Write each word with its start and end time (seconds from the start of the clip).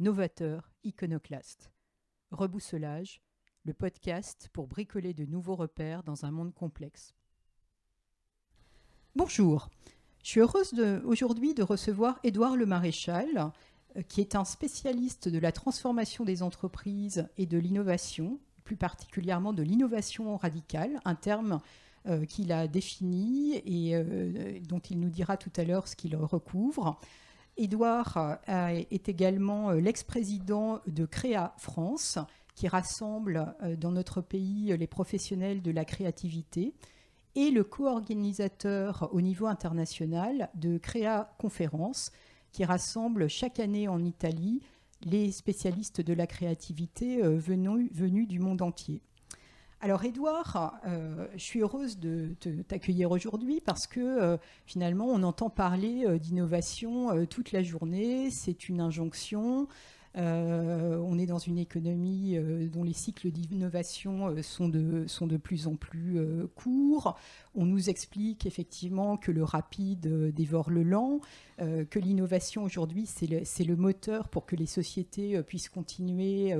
novateurs, 0.00 0.70
iconoclastes. 0.82 1.70
Rebousselage, 2.30 3.20
le 3.64 3.74
podcast 3.74 4.48
pour 4.54 4.66
bricoler 4.66 5.12
de 5.12 5.26
nouveaux 5.26 5.56
repères 5.56 6.02
dans 6.02 6.24
un 6.24 6.30
monde 6.30 6.54
complexe. 6.54 7.14
Bonjour, 9.14 9.68
je 10.22 10.28
suis 10.30 10.40
heureuse 10.40 10.72
aujourd'hui 11.04 11.52
de 11.52 11.62
recevoir 11.62 12.18
Édouard 12.24 12.56
Le 12.56 12.64
Maréchal, 12.64 13.52
euh, 13.96 14.02
qui 14.02 14.22
est 14.22 14.34
un 14.34 14.46
spécialiste 14.46 15.28
de 15.28 15.38
la 15.38 15.52
transformation 15.52 16.24
des 16.24 16.42
entreprises 16.42 17.28
et 17.36 17.44
de 17.44 17.58
l'innovation, 17.58 18.40
plus 18.64 18.76
particulièrement 18.76 19.52
de 19.52 19.62
l'innovation 19.62 20.34
radicale, 20.38 20.98
un 21.04 21.14
terme 21.14 21.60
euh, 22.06 22.24
qu'il 22.24 22.52
a 22.52 22.68
défini 22.68 23.56
et 23.66 23.94
euh, 23.94 24.58
dont 24.66 24.78
il 24.78 24.98
nous 24.98 25.10
dira 25.10 25.36
tout 25.36 25.52
à 25.56 25.64
l'heure 25.64 25.88
ce 25.88 25.96
qu'il 25.96 26.16
recouvre. 26.16 26.98
Édouard 27.60 28.38
est 28.48 29.08
également 29.08 29.72
l'ex-président 29.72 30.80
de 30.86 31.04
Créa 31.04 31.52
France, 31.58 32.18
qui 32.54 32.68
rassemble 32.68 33.54
dans 33.78 33.92
notre 33.92 34.22
pays 34.22 34.74
les 34.76 34.86
professionnels 34.86 35.60
de 35.60 35.70
la 35.70 35.84
créativité, 35.84 36.74
et 37.34 37.50
le 37.50 37.62
co-organisateur 37.62 39.10
au 39.12 39.20
niveau 39.20 39.46
international 39.46 40.48
de 40.54 40.78
Créa 40.78 41.34
Conférence, 41.38 42.12
qui 42.50 42.64
rassemble 42.64 43.28
chaque 43.28 43.60
année 43.60 43.88
en 43.88 44.02
Italie 44.04 44.62
les 45.02 45.32
spécialistes 45.32 46.00
de 46.00 46.12
la 46.12 46.26
créativité 46.26 47.22
euh, 47.22 47.38
venus, 47.38 48.28
du 48.28 48.38
monde 48.38 48.62
entier. 48.62 49.02
Alors 49.82 50.04
Edouard, 50.04 50.74
euh, 50.86 51.26
je 51.32 51.42
suis 51.42 51.60
heureuse 51.60 51.98
de 51.98 52.34
t'accueillir 52.68 53.10
aujourd'hui 53.12 53.62
parce 53.64 53.86
que 53.86 54.00
euh, 54.00 54.36
finalement 54.66 55.06
on 55.06 55.22
entend 55.22 55.48
parler 55.48 56.18
d'innovation 56.18 57.24
toute 57.24 57.52
la 57.52 57.62
journée, 57.62 58.30
c'est 58.30 58.68
une 58.68 58.82
injonction, 58.82 59.62
euh, 59.62 59.66
on 60.16 61.18
est 61.18 61.26
dans 61.26 61.38
une 61.38 61.58
économie 61.58 62.36
euh, 62.36 62.68
dont 62.68 62.82
les 62.82 62.92
cycles 62.92 63.30
d'innovation 63.30 64.28
euh, 64.28 64.42
sont, 64.42 64.68
de, 64.68 65.06
sont 65.06 65.26
de 65.26 65.36
plus 65.36 65.66
en 65.66 65.76
plus 65.76 66.20
courts. 66.54 67.16
On 67.54 67.64
nous 67.64 67.90
explique 67.90 68.46
effectivement 68.46 69.16
que 69.16 69.30
le 69.30 69.44
rapide 69.44 70.32
dévore 70.34 70.70
le 70.70 70.82
lent, 70.82 71.20
que 71.58 71.98
l'innovation 71.98 72.62
aujourd'hui, 72.62 73.04
c'est 73.06 73.26
le, 73.26 73.42
le, 73.66 73.76
moteur 73.76 74.28
pour 74.28 74.46
que 74.46 74.56
les 74.56 74.66
sociétés 74.66 75.42
puissent 75.42 75.68
continuer 75.68 76.54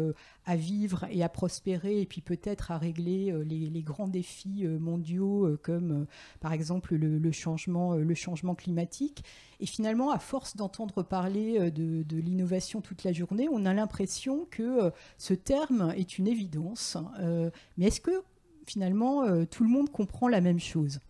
à 0.45 0.57
vivre 0.57 1.07
et 1.11 1.23
à 1.23 1.29
prospérer, 1.29 2.01
et 2.01 2.07
puis 2.07 2.21
peut-être 2.21 2.71
à 2.71 2.79
régler 2.79 3.33
les, 3.45 3.83
grands 3.83 4.09
défis 4.09 4.67
mondiaux 4.67 5.57
comme 5.63 6.07
par 6.41 6.53
exemple 6.53 6.97
le, 6.97 7.33
changement, 7.33 7.95
le 7.95 8.15
changement 8.15 8.55
climatique. 8.55 9.25
Et 9.61 9.67
finalement, 9.67 10.11
à 10.11 10.19
force 10.19 10.57
d'entendre 10.57 11.03
parler 11.03 11.71
de 11.71 12.17
l'innovation 12.17 12.81
toute 12.81 13.05
la 13.05 13.13
journée, 13.13 13.40
on 13.49 13.65
a 13.65 13.75
l'impression 13.75 14.47
que 14.51 14.63
euh, 14.63 14.91
ce 15.19 15.35
terme 15.35 15.93
est 15.97 16.19
une 16.19 16.27
évidence. 16.27 16.97
Euh, 17.21 17.51
mais 17.77 17.87
est-ce 17.87 18.01
que 18.01 18.23
finalement 18.67 19.25
euh, 19.25 19.45
tout 19.45 19.65
le 19.65 19.71
monde 19.71 19.91
comprend 19.91 20.29
la 20.29 20.41
même 20.41 20.61
chose? 20.61 21.01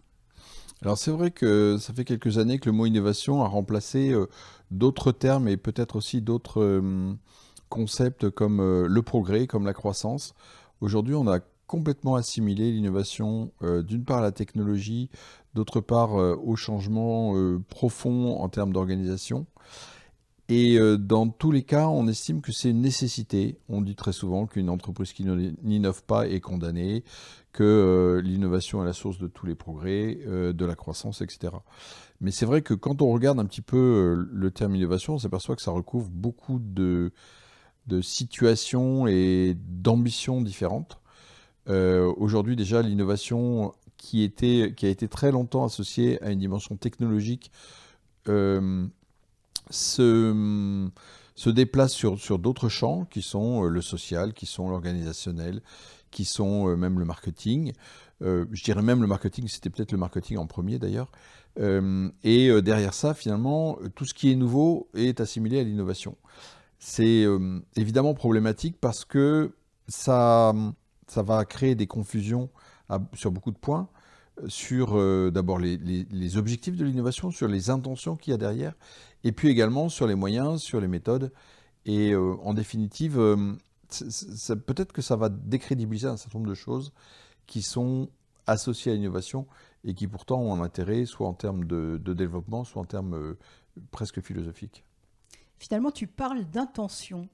Alors 0.83 0.97
c'est 0.97 1.11
vrai 1.11 1.31
que 1.31 1.77
ça 1.79 1.93
fait 1.93 2.05
quelques 2.05 2.39
années 2.39 2.59
que 2.59 2.67
le 2.67 2.73
mot 2.73 2.87
innovation 2.87 3.43
a 3.43 3.49
remplacé 3.49 4.15
d'autres 4.71 5.13
termes 5.13 5.47
et 5.47 5.59
peut-être 5.59 5.97
aussi 5.97 6.23
d'autres 6.23 6.83
concepts 7.69 8.31
comme 8.31 8.87
le 8.87 9.03
progrès, 9.03 9.47
comme 9.47 9.67
la 9.67 9.75
croissance. 9.75 10.33
Aujourd'hui, 10.81 11.15
on 11.15 11.29
a 11.29 11.41
complètement 11.67 12.15
assimilé 12.15 12.73
l'innovation 12.73 13.53
d'une 13.61 14.05
part 14.07 14.21
à 14.21 14.23
la 14.23 14.33
technologie, 14.33 15.11
d'autre 15.53 15.83
part 15.83 16.15
au 16.15 16.57
changement 16.57 17.35
profond 17.69 18.41
en 18.41 18.49
termes 18.49 18.73
d'organisation. 18.73 19.45
Et 20.51 20.81
euh, 20.81 20.99
dans 20.99 21.29
tous 21.29 21.53
les 21.53 21.63
cas, 21.63 21.87
on 21.87 22.09
estime 22.09 22.41
que 22.41 22.51
c'est 22.51 22.71
une 22.71 22.81
nécessité. 22.81 23.61
On 23.69 23.81
dit 23.83 23.95
très 23.95 24.13
souvent 24.13 24.47
qu'une 24.47 24.69
entreprise 24.69 25.13
qui 25.13 25.25
n'innove 25.25 26.03
pas 26.03 26.27
est 26.27 26.41
condamnée, 26.41 27.05
que 27.53 27.63
euh, 27.63 28.21
l'innovation 28.21 28.83
est 28.83 28.85
la 28.85 28.93
source 28.93 29.19
de 29.19 29.29
tous 29.29 29.47
les 29.47 29.55
progrès, 29.55 30.19
euh, 30.27 30.53
de 30.53 30.65
la 30.65 30.75
croissance, 30.75 31.21
etc. 31.21 31.53
Mais 32.21 32.33
c'est 32.33 32.47
vrai 32.47 32.63
que 32.63 32.75
quand 32.75 33.01
on 33.01 33.13
regarde 33.13 33.39
un 33.39 33.45
petit 33.45 33.63
peu 33.63 34.27
le 34.29 34.51
terme 34.51 34.75
innovation, 34.75 35.15
on 35.15 35.19
s'aperçoit 35.19 35.55
que 35.55 35.63
ça 35.63 35.71
recouvre 35.71 36.11
beaucoup 36.11 36.59
de, 36.59 37.13
situations 38.03 39.07
et 39.07 39.57
d'ambitions 39.57 40.43
différentes. 40.43 41.01
Aujourd'hui 41.69 42.57
déjà, 42.57 42.83
l'innovation 42.83 43.73
qui 43.97 44.23
a 44.23 44.89
été 44.89 45.09
très 45.09 45.31
longtemps 45.31 45.65
associée 45.65 46.23
à 46.23 46.31
une 46.31 46.39
dimension 46.39 46.77
technologique, 46.77 47.51
se, 49.71 50.91
se 51.35 51.51
déplace 51.51 51.93
sur, 51.93 52.19
sur 52.19 52.39
d'autres 52.39 52.69
champs 52.69 53.07
qui 53.07 53.23
sont 53.23 53.65
euh, 53.65 53.69
le 53.69 53.81
social, 53.81 54.35
qui 54.35 54.47
sont 54.47 54.69
l'organisationnel, 54.69 55.63
qui 56.11 56.25
sont 56.25 56.69
euh, 56.69 56.77
même 56.77 56.99
le 56.99 57.05
marketing. 57.05 57.73
Euh, 58.23 58.45
je 58.53 58.63
dirais 58.63 58.83
même 58.83 59.01
le 59.01 59.07
marketing, 59.07 59.49
c'était 59.49 59.71
peut-être 59.71 59.93
le 59.93 59.99
marketing 59.99 60.37
en 60.37 60.47
premier 60.47 60.79
d'ailleurs. 60.79 61.11
et 61.57 62.63
derrière 62.63 62.95
ça, 62.95 63.15
finalement, 63.15 63.79
tout 63.95 64.05
ce 64.05 64.15
qui 64.15 64.31
est 64.31 64.37
nouveau 64.37 64.89
est 64.95 65.21
assimilé 65.21 65.61
à 65.61 65.63
l'innovation. 65.63 66.17
C'est 66.79 67.27
évidemment 67.77 68.15
problématique 68.15 68.77
parce 68.81 69.05
que 69.05 69.53
ça, 69.89 70.55
ça 71.07 71.23
va 71.23 71.45
créer 71.45 71.75
des 71.75 71.87
confusions 71.87 72.51
sur 73.15 73.31
beaucoup 73.31 73.51
de 73.51 73.59
points 73.59 73.89
sur 74.49 74.95
d'abord 75.31 75.59
les, 75.59 76.37
objectifs 76.37 76.77
de 76.77 76.85
l'innovation, 76.85 77.31
sur 77.31 77.49
les 77.49 77.71
intentions 77.71 78.17
qu'il 78.17 78.33
y 78.33 78.35
a 78.35 78.39
derrière, 78.39 78.75
et 79.25 79.33
puis 79.33 79.49
également 79.49 79.89
sur 79.89 80.07
les 80.07 80.15
moyens, 80.15 80.63
sur 80.63 80.81
les 80.81 80.89
méthodes. 80.89 81.33
Et 81.87 82.13
euh, 82.13 82.37
en 82.43 82.55
définitive, 82.55 83.19
euh, 83.19 83.55
peut-être 84.67 84.93
que 84.93 85.03
ça 85.03 85.17
va 85.17 85.29
décrédibiliser 85.29 86.09
un 86.09 86.17
certain 86.17 86.39
nombre 86.39 86.51
de 86.51 86.55
choses 86.55 86.93
qui 87.47 87.63
sont 87.63 88.09
associées 88.47 88.93
à 88.93 88.95
l'innovation 88.95 89.47
et 89.85 89.95
qui 89.95 90.07
pourtant 90.07 90.41
ont 90.41 90.55
un 90.55 90.63
intérêt 90.63 91.07
soit 91.07 91.27
en 91.27 91.35
termes 91.35 91.65
de, 91.65 91.99
développement, 92.13 92.65
soit 92.65 92.83
en 92.83 92.85
termes 92.85 93.15
euh, 93.15 93.39
presque 93.91 94.21
philosophiques. 94.21 94.85
Finalement, 95.59 95.91
tu 95.91 96.07
parles 96.07 96.45
d'intention 96.45 97.29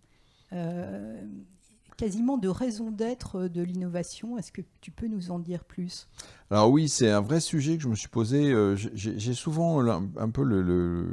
quasiment 1.97 2.37
de 2.37 2.49
raison 2.49 2.91
d'être 2.91 3.37
euh, 3.37 3.49
de 3.49 3.62
l'innovation. 3.62 4.39
Est-ce 4.39 4.53
que 4.53 4.62
tu 4.81 4.91
peux 4.91 5.07
nous 5.07 5.31
en 5.31 5.39
dire 5.39 5.65
plus? 5.65 6.09
Alors 6.51 6.71
oui, 6.71 6.89
c'est 6.89 7.11
un 7.11 7.21
vrai 7.21 7.41
sujet 7.41 7.77
que 7.77 7.83
je 7.83 7.89
me 7.89 7.95
suis 7.95 8.09
posé. 8.09 8.53
Euh, 8.53 8.77
j'ai 8.77 9.34
souvent 9.34 9.81
un 9.81 10.31
peu 10.31 10.45
le, 10.45 11.07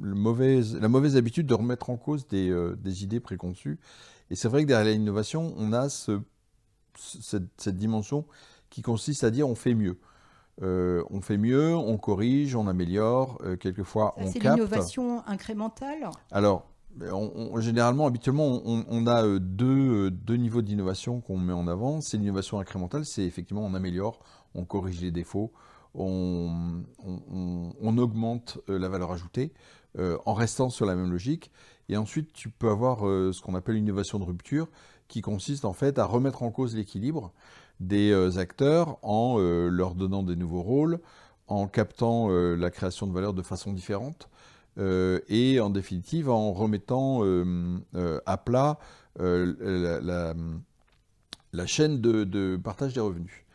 mauvaise, 0.00 0.76
la 0.76 0.88
mauvaise 0.88 1.16
habitude 1.16 1.46
de 1.46 1.54
remettre 1.54 1.90
en 1.90 1.96
cause 1.96 2.26
des, 2.28 2.50
euh, 2.50 2.76
idées 2.84 3.20
préconçues. 3.20 3.78
Et 4.30 4.36
c'est 4.36 4.48
vrai 4.48 4.62
que 4.62 4.68
derrière 4.68 4.92
l'innovation, 4.92 5.54
on 5.56 5.72
a 5.72 5.88
ce, 5.88 6.20
cette, 6.96 7.76
dimension 7.76 8.24
qui 8.70 8.82
consiste 8.82 9.24
à 9.24 9.30
dire 9.30 9.48
on 9.48 9.54
fait 9.54 9.74
mieux. 9.74 9.98
on 10.60 11.20
fait 11.20 11.36
mieux, 11.36 11.74
on 11.74 11.96
corrige, 11.96 12.56
on 12.56 12.66
améliore, 12.66 13.40
quelquefois 13.60 14.14
on 14.16 14.24
capte. 14.24 14.32
C'est 14.32 14.40
l'innovation 14.40 15.22
incrémentale? 15.26 16.10
Alors, 16.32 16.66
généralement, 17.60 18.06
habituellement, 18.06 18.62
on, 18.64 19.06
a 19.06 19.24
euh, 19.24 19.38
deux, 19.38 20.06
euh, 20.06 20.10
deux, 20.10 20.36
niveaux 20.36 20.62
d'innovation 20.62 21.20
qu'on 21.20 21.38
met 21.38 21.52
en 21.52 21.68
avant. 21.68 22.00
C'est 22.00 22.16
l'innovation 22.16 22.58
incrémentale, 22.58 23.04
c'est 23.04 23.24
effectivement 23.24 23.64
on 23.64 23.74
améliore, 23.74 24.20
on 24.54 24.64
corrige 24.64 25.00
les 25.00 25.10
défauts, 25.10 25.52
on, 25.94 26.82
on 27.80 27.98
augmente 27.98 28.58
euh, 28.68 28.78
la 28.78 28.88
valeur 28.88 29.12
ajoutée 29.12 29.52
en 30.26 30.34
restant 30.34 30.68
sur 30.68 30.84
la 30.84 30.94
même 30.94 31.10
logique. 31.10 31.50
Et 31.88 31.96
ensuite, 31.96 32.34
tu 32.34 32.50
peux 32.50 32.68
avoir 32.68 32.98
ce 32.98 33.40
qu'on 33.40 33.54
appelle 33.54 33.76
l'innovation 33.76 34.18
de 34.18 34.24
rupture, 34.24 34.68
qui 35.08 35.22
consiste 35.22 35.64
en 35.64 35.72
fait 35.72 35.98
à 35.98 36.04
remettre 36.04 36.42
en 36.42 36.50
cause 36.50 36.76
l'équilibre 36.76 37.32
des 37.80 38.36
acteurs 38.36 38.98
en 39.00 39.38
leur 39.38 39.94
donnant 39.94 40.22
des 40.22 40.36
nouveaux 40.36 40.60
rôles, 40.60 41.00
en 41.46 41.66
captant 41.66 42.28
la 42.28 42.70
création 42.70 43.06
de 43.06 43.12
valeur 43.14 43.32
de 43.32 43.40
façon 43.40 43.72
différente. 43.72 44.28
Euh, 44.78 45.20
et 45.28 45.58
en 45.58 45.70
définitive 45.70 46.28
en 46.28 46.52
remettant 46.52 47.24
euh, 47.24 47.78
euh, 47.94 48.20
à 48.26 48.36
plat 48.36 48.78
la, 49.18 50.34
chaîne 51.64 52.02
de, 52.02 52.56
partage 52.62 52.92
des 52.92 53.00
revenus. 53.00 53.46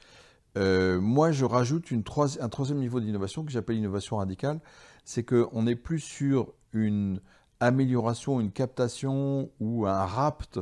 moi, 0.55 1.31
je 1.31 1.45
rajoute 1.45 1.91
une 1.91 2.03
un 2.39 2.49
troisième 2.49 2.79
niveau 2.79 2.99
d'innovation 2.99 3.45
que 3.45 3.51
j'appelle 3.51 3.75
l'innovation 3.75 4.17
radicale, 4.17 4.59
c'est 5.05 5.23
qu'on 5.23 5.63
n'est 5.63 5.75
plus 5.75 5.99
sur 5.99 6.53
une 6.73 7.21
amélioration, 7.59 8.39
une 8.41 8.51
captation 8.51 9.51
ou 9.59 9.85
un 9.85 10.05
rapt 10.05 10.59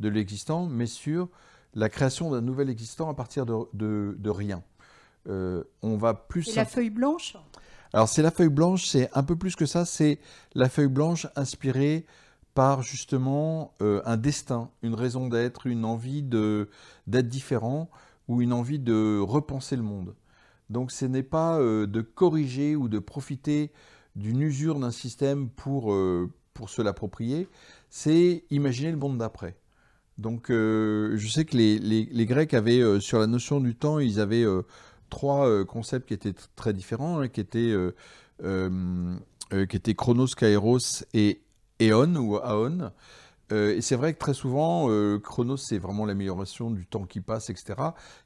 de 0.00 0.08
l'existant, 0.08 0.66
mais 0.66 0.86
sur 0.86 1.28
la 1.74 1.88
création 1.88 2.30
d'un 2.30 2.40
nouvel 2.40 2.68
existant 2.68 3.08
à 3.08 3.14
partir 3.14 3.46
de, 3.46 4.28
rien. 4.28 4.62
Euh, 5.28 5.62
on 5.82 5.96
va 5.96 6.14
plus. 6.14 6.42
C'est 6.42 6.56
la 6.56 6.64
feuille 6.64 6.90
blanche? 6.90 7.36
Alors 7.92 8.08
c'est 8.08 8.22
la 8.22 8.30
feuille 8.30 8.48
blanche, 8.48 8.86
c'est 8.86 9.10
un 9.14 9.22
peu 9.22 9.36
plus 9.36 9.56
que 9.56 9.66
ça, 9.66 9.84
c'est 9.84 10.18
la 10.54 10.68
feuille 10.68 10.88
blanche 10.88 11.26
inspirée 11.36 12.06
par 12.54 12.82
justement 12.82 13.74
euh, 13.82 14.00
un 14.04 14.16
destin, 14.16 14.70
une 14.82 14.94
raison 14.94 15.28
d'être, 15.28 15.66
une 15.66 15.84
envie 15.84 16.22
d'être 16.22 17.28
différent 17.28 17.90
ou 18.28 18.42
une 18.42 18.52
envie 18.52 18.78
de 18.78 19.18
repenser 19.20 19.76
le 19.76 19.82
monde. 19.82 20.14
Donc 20.68 20.92
ce 20.92 21.04
n'est 21.04 21.24
pas 21.24 21.58
euh, 21.58 21.86
de 21.86 22.00
corriger 22.00 22.76
ou 22.76 22.88
de 22.88 22.98
profiter 22.98 23.72
d'une 24.14 24.42
usure 24.42 24.78
d'un 24.78 24.90
système 24.90 25.48
pour, 25.48 25.96
pour 26.52 26.68
se 26.68 26.82
l'approprier, 26.82 27.48
c'est 27.88 28.44
imaginer 28.50 28.90
le 28.90 28.96
monde 28.96 29.18
d'après. 29.18 29.56
Donc, 30.20 30.50
euh, 30.50 31.16
je 31.16 31.28
sais 31.28 31.46
que 31.46 31.56
les, 31.56 32.26
Grecs 32.26 32.52
avaient, 32.52 32.80
euh, 32.80 33.00
sur 33.00 33.18
la 33.18 33.26
notion 33.26 33.58
du 33.58 33.74
temps, 33.74 33.98
ils 33.98 34.20
avaient 34.20 34.44
euh, 34.44 34.62
trois 35.10 35.64
concepts 35.64 36.08
qui 36.08 36.14
étaient 36.14 36.34
très 36.56 36.72
différents, 36.72 37.20
hein, 37.20 37.28
qui, 37.28 37.40
étaient, 37.40 37.74
qui 38.40 39.76
étaient 39.76 39.94
Chronos, 39.94 40.28
Kairos 40.36 41.04
et 41.12 41.42
Eon 41.80 42.14
ou 42.16 42.36
Aon. 42.36 42.92
et 43.50 43.80
c'est 43.80 43.96
vrai 43.96 44.14
que 44.14 44.18
très 44.18 44.34
souvent, 44.34 44.88
Chronos, 45.18 45.56
c'est 45.56 45.78
vraiment 45.78 46.06
l'amélioration 46.06 46.70
du 46.70 46.86
temps 46.86 47.04
qui 47.04 47.20
passe, 47.20 47.50
etc. 47.50 47.74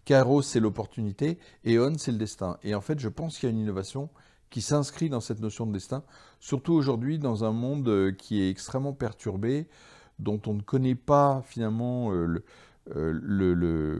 Kairos, 0.04 0.42
c'est 0.42 0.60
l'opportunité. 0.60 1.38
Eon, 1.66 1.94
c'est 1.98 2.12
le 2.12 2.19
destin. 2.19 2.58
Et 2.62 2.75
en 2.75 2.81
fait, 2.81 2.98
je 3.00 3.08
pense 3.08 3.38
qu'il 3.38 3.48
y 3.48 3.52
a 3.52 3.54
une 3.54 3.60
innovation 3.60 4.10
qui 4.54 4.62
s'inscrit 4.62 5.08
dans 5.08 5.20
cette 5.20 5.40
notion 5.40 5.66
de 5.66 5.72
destin, 5.72 6.04
surtout 6.38 6.75
aujourd'hui 6.75 7.19
dans 7.19 7.42
un 7.42 7.50
monde 7.50 8.14
qui 8.16 8.40
est 8.40 8.50
extrêmement 8.50 8.92
perturbé, 8.92 9.66
dont 10.20 10.40
on 10.46 10.54
ne 10.54 10.62
connaît 10.62 10.94
pas 10.94 11.42
finalement 11.44 12.12
euh, 12.12 12.42
euh, 12.94 13.98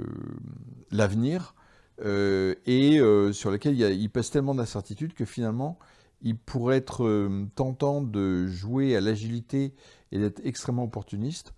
l'avenir 0.92 1.56
euh, 2.00 2.55
et 2.67 2.99
sur 3.32 3.50
lequel 3.50 3.79
il, 3.79 4.11
pèse 4.11 4.31
tellement 4.31 4.55
d'incertitudes 4.55 5.14
que 5.14 5.25
finalement 5.25 5.79
il 6.23 6.38
pourrait 6.38 6.79
être 6.79 7.29
tentant 7.55 8.00
de 8.00 8.46
jouer 8.46 8.96
à 8.96 9.00
l'agilité 9.00 9.75
et 10.11 10.19
d'être 10.19 10.41
extrêmement 10.44 10.85
opportuniste. 10.85 11.52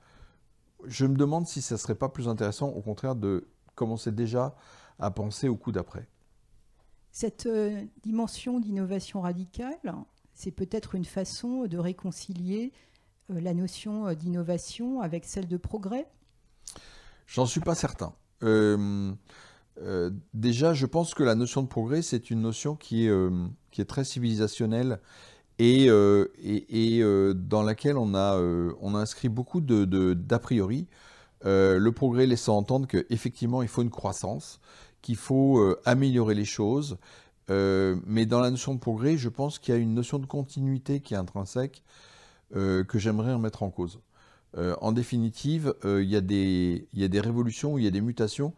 Je 0.84 1.06
me 1.06 1.16
demande 1.16 1.46
si 1.46 1.62
ça 1.62 1.76
ne 1.76 1.78
serait 1.78 1.94
pas 1.94 2.08
plus 2.08 2.28
intéressant, 2.28 2.68
au 2.68 2.82
contraire, 2.82 3.14
de 3.14 3.46
commencer 3.74 4.10
déjà 4.10 4.56
à 4.98 5.10
penser 5.10 5.48
au 5.48 5.56
coup 5.56 5.70
d'après. 5.70 6.08
Cette 7.12 7.48
dimension 8.02 8.58
d'innovation 8.58 9.20
radicale, 9.20 9.78
c'est 10.34 10.50
peut-être 10.50 10.96
une 10.96 11.04
façon 11.04 11.66
de 11.66 11.78
réconcilier 11.78 12.72
euh, 13.30 13.40
la 13.40 13.54
notion 13.54 14.06
euh, 14.06 14.14
d'innovation 14.14 15.00
avec 15.00 15.24
celle 15.24 15.48
de 15.48 15.56
progrès? 15.56 16.06
J'en 17.26 17.46
suis 17.46 17.60
pas 17.60 17.74
certain. 17.74 18.12
Euh, 18.42 19.12
déjà, 20.34 20.74
je 20.74 20.86
pense 20.86 21.14
que 21.14 21.22
la 21.22 21.34
notion 21.34 21.62
de 21.62 21.68
progrès, 21.68 22.02
c'est 22.02 22.30
une 22.30 22.40
notion 22.40 22.76
qui 22.76 23.06
est, 23.06 23.12
est 23.78 23.84
très 23.84 24.04
civilisationnelle 24.04 25.00
et, 25.58 25.86
et, 25.86 27.02
dans 27.34 27.62
laquelle 27.62 27.96
on 27.96 28.14
a, 28.14 28.38
a 28.38 28.98
inscrit 28.98 29.28
beaucoup 29.28 29.60
d'a 29.60 29.84
de, 29.84 30.36
priori. 30.38 30.86
le 31.44 31.90
progrès 31.90 32.26
laissant 32.26 32.56
entendre 32.56 32.86
qu'effectivement, 32.86 33.62
il 33.62 33.68
faut 33.68 33.82
une 33.82 33.90
croissance, 33.90 34.60
qu'il 35.02 35.16
faut 35.16 35.76
améliorer 35.84 36.34
les 36.34 36.46
choses. 36.46 36.96
mais 37.48 38.26
dans 38.26 38.40
la 38.40 38.50
notion 38.50 38.74
de 38.74 38.80
progrès, 38.80 39.16
je 39.16 39.28
pense 39.28 39.58
qu'il 39.58 39.74
y 39.74 39.76
a 39.76 39.80
une 39.80 39.94
notion 39.94 40.18
de 40.18 40.26
continuité 40.26 41.00
qui 41.00 41.14
est 41.14 41.18
intrinsèque. 41.18 41.82
Euh, 42.54 42.84
que 42.84 43.00
j'aimerais 43.00 43.32
remettre 43.32 43.64
en 43.64 43.70
cause. 43.70 43.98
Euh, 44.56 44.76
en 44.80 44.92
définitive, 44.92 45.74
euh, 45.84 46.00
il 46.04 46.08
y, 46.08 46.14
a 46.14 46.20
des 46.20 47.20
révolutions, 47.20 47.76
il 47.76 47.82
y 47.82 47.88
a 47.88 47.90
des 47.90 48.00
mutations 48.00 48.54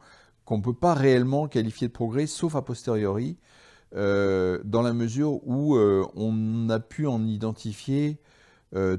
qu'on 0.49 0.57
ne 0.57 0.63
peut 0.63 0.73
pas 0.73 0.95
réellement 0.95 1.47
qualifier 1.47 1.89
de 1.89 1.93
progrès, 1.93 2.27
sauf 2.27 2.57
a 2.57 2.63
posteriori, 2.63 3.37
dans 3.93 4.83
la 4.83 4.95
mesure 4.95 5.47
où 5.47 5.77
on 5.77 6.71
a 6.71 6.81
pu 6.81 7.07
en 7.07 7.27
identifier 7.27 8.19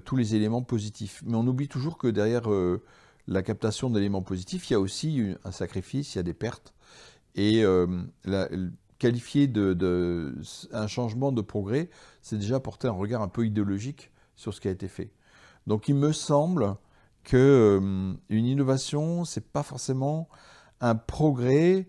tous 0.06 0.16
les 0.16 0.36
éléments 0.36 0.62
positifs. 0.62 1.24
Mais 1.25 1.36
on 1.36 1.48
oublie 1.48 1.68
toujours 1.68 1.98
que 1.98 2.07
derrière 2.07 2.48
la 3.28 3.42
captation 3.42 3.90
d'éléments 3.90 4.22
positifs, 4.22 4.69
il 4.69 4.74
y 4.74 4.75
a 4.75 4.80
aussi 4.80 5.34
un 5.44 5.51
sacrifice, 5.51 6.13
il 6.13 6.18
y 6.18 6.22
a 6.22 6.24
des 6.24 6.36
pertes. 6.36 6.75
Et 7.34 7.66
qualifier 9.00 9.48
de, 9.48 10.36
un 10.72 10.88
changement 10.88 11.31
de 11.31 11.42
progrès, 11.42 11.90
c'est 12.22 12.38
déjà 12.38 12.60
porter 12.60 12.88
un 12.88 12.92
regard 12.92 13.24
un 13.24 13.28
peu 13.28 13.48
idéologique 13.48 14.12
sur 14.36 14.54
ce 14.54 14.62
qui 14.62 14.68
a 14.68 14.72
été 14.72 14.88
fait. 14.88 15.10
Donc 15.66 15.88
il 15.88 15.96
me 15.96 16.12
semble 16.12 16.75
que 17.24 17.38
euh, 17.81 18.13
une 18.30 18.46
innovation, 18.46 19.25
c'est 19.25 19.51
pas 19.51 19.63
forcément 19.63 20.30
un 20.81 20.96
progrès. 20.96 21.88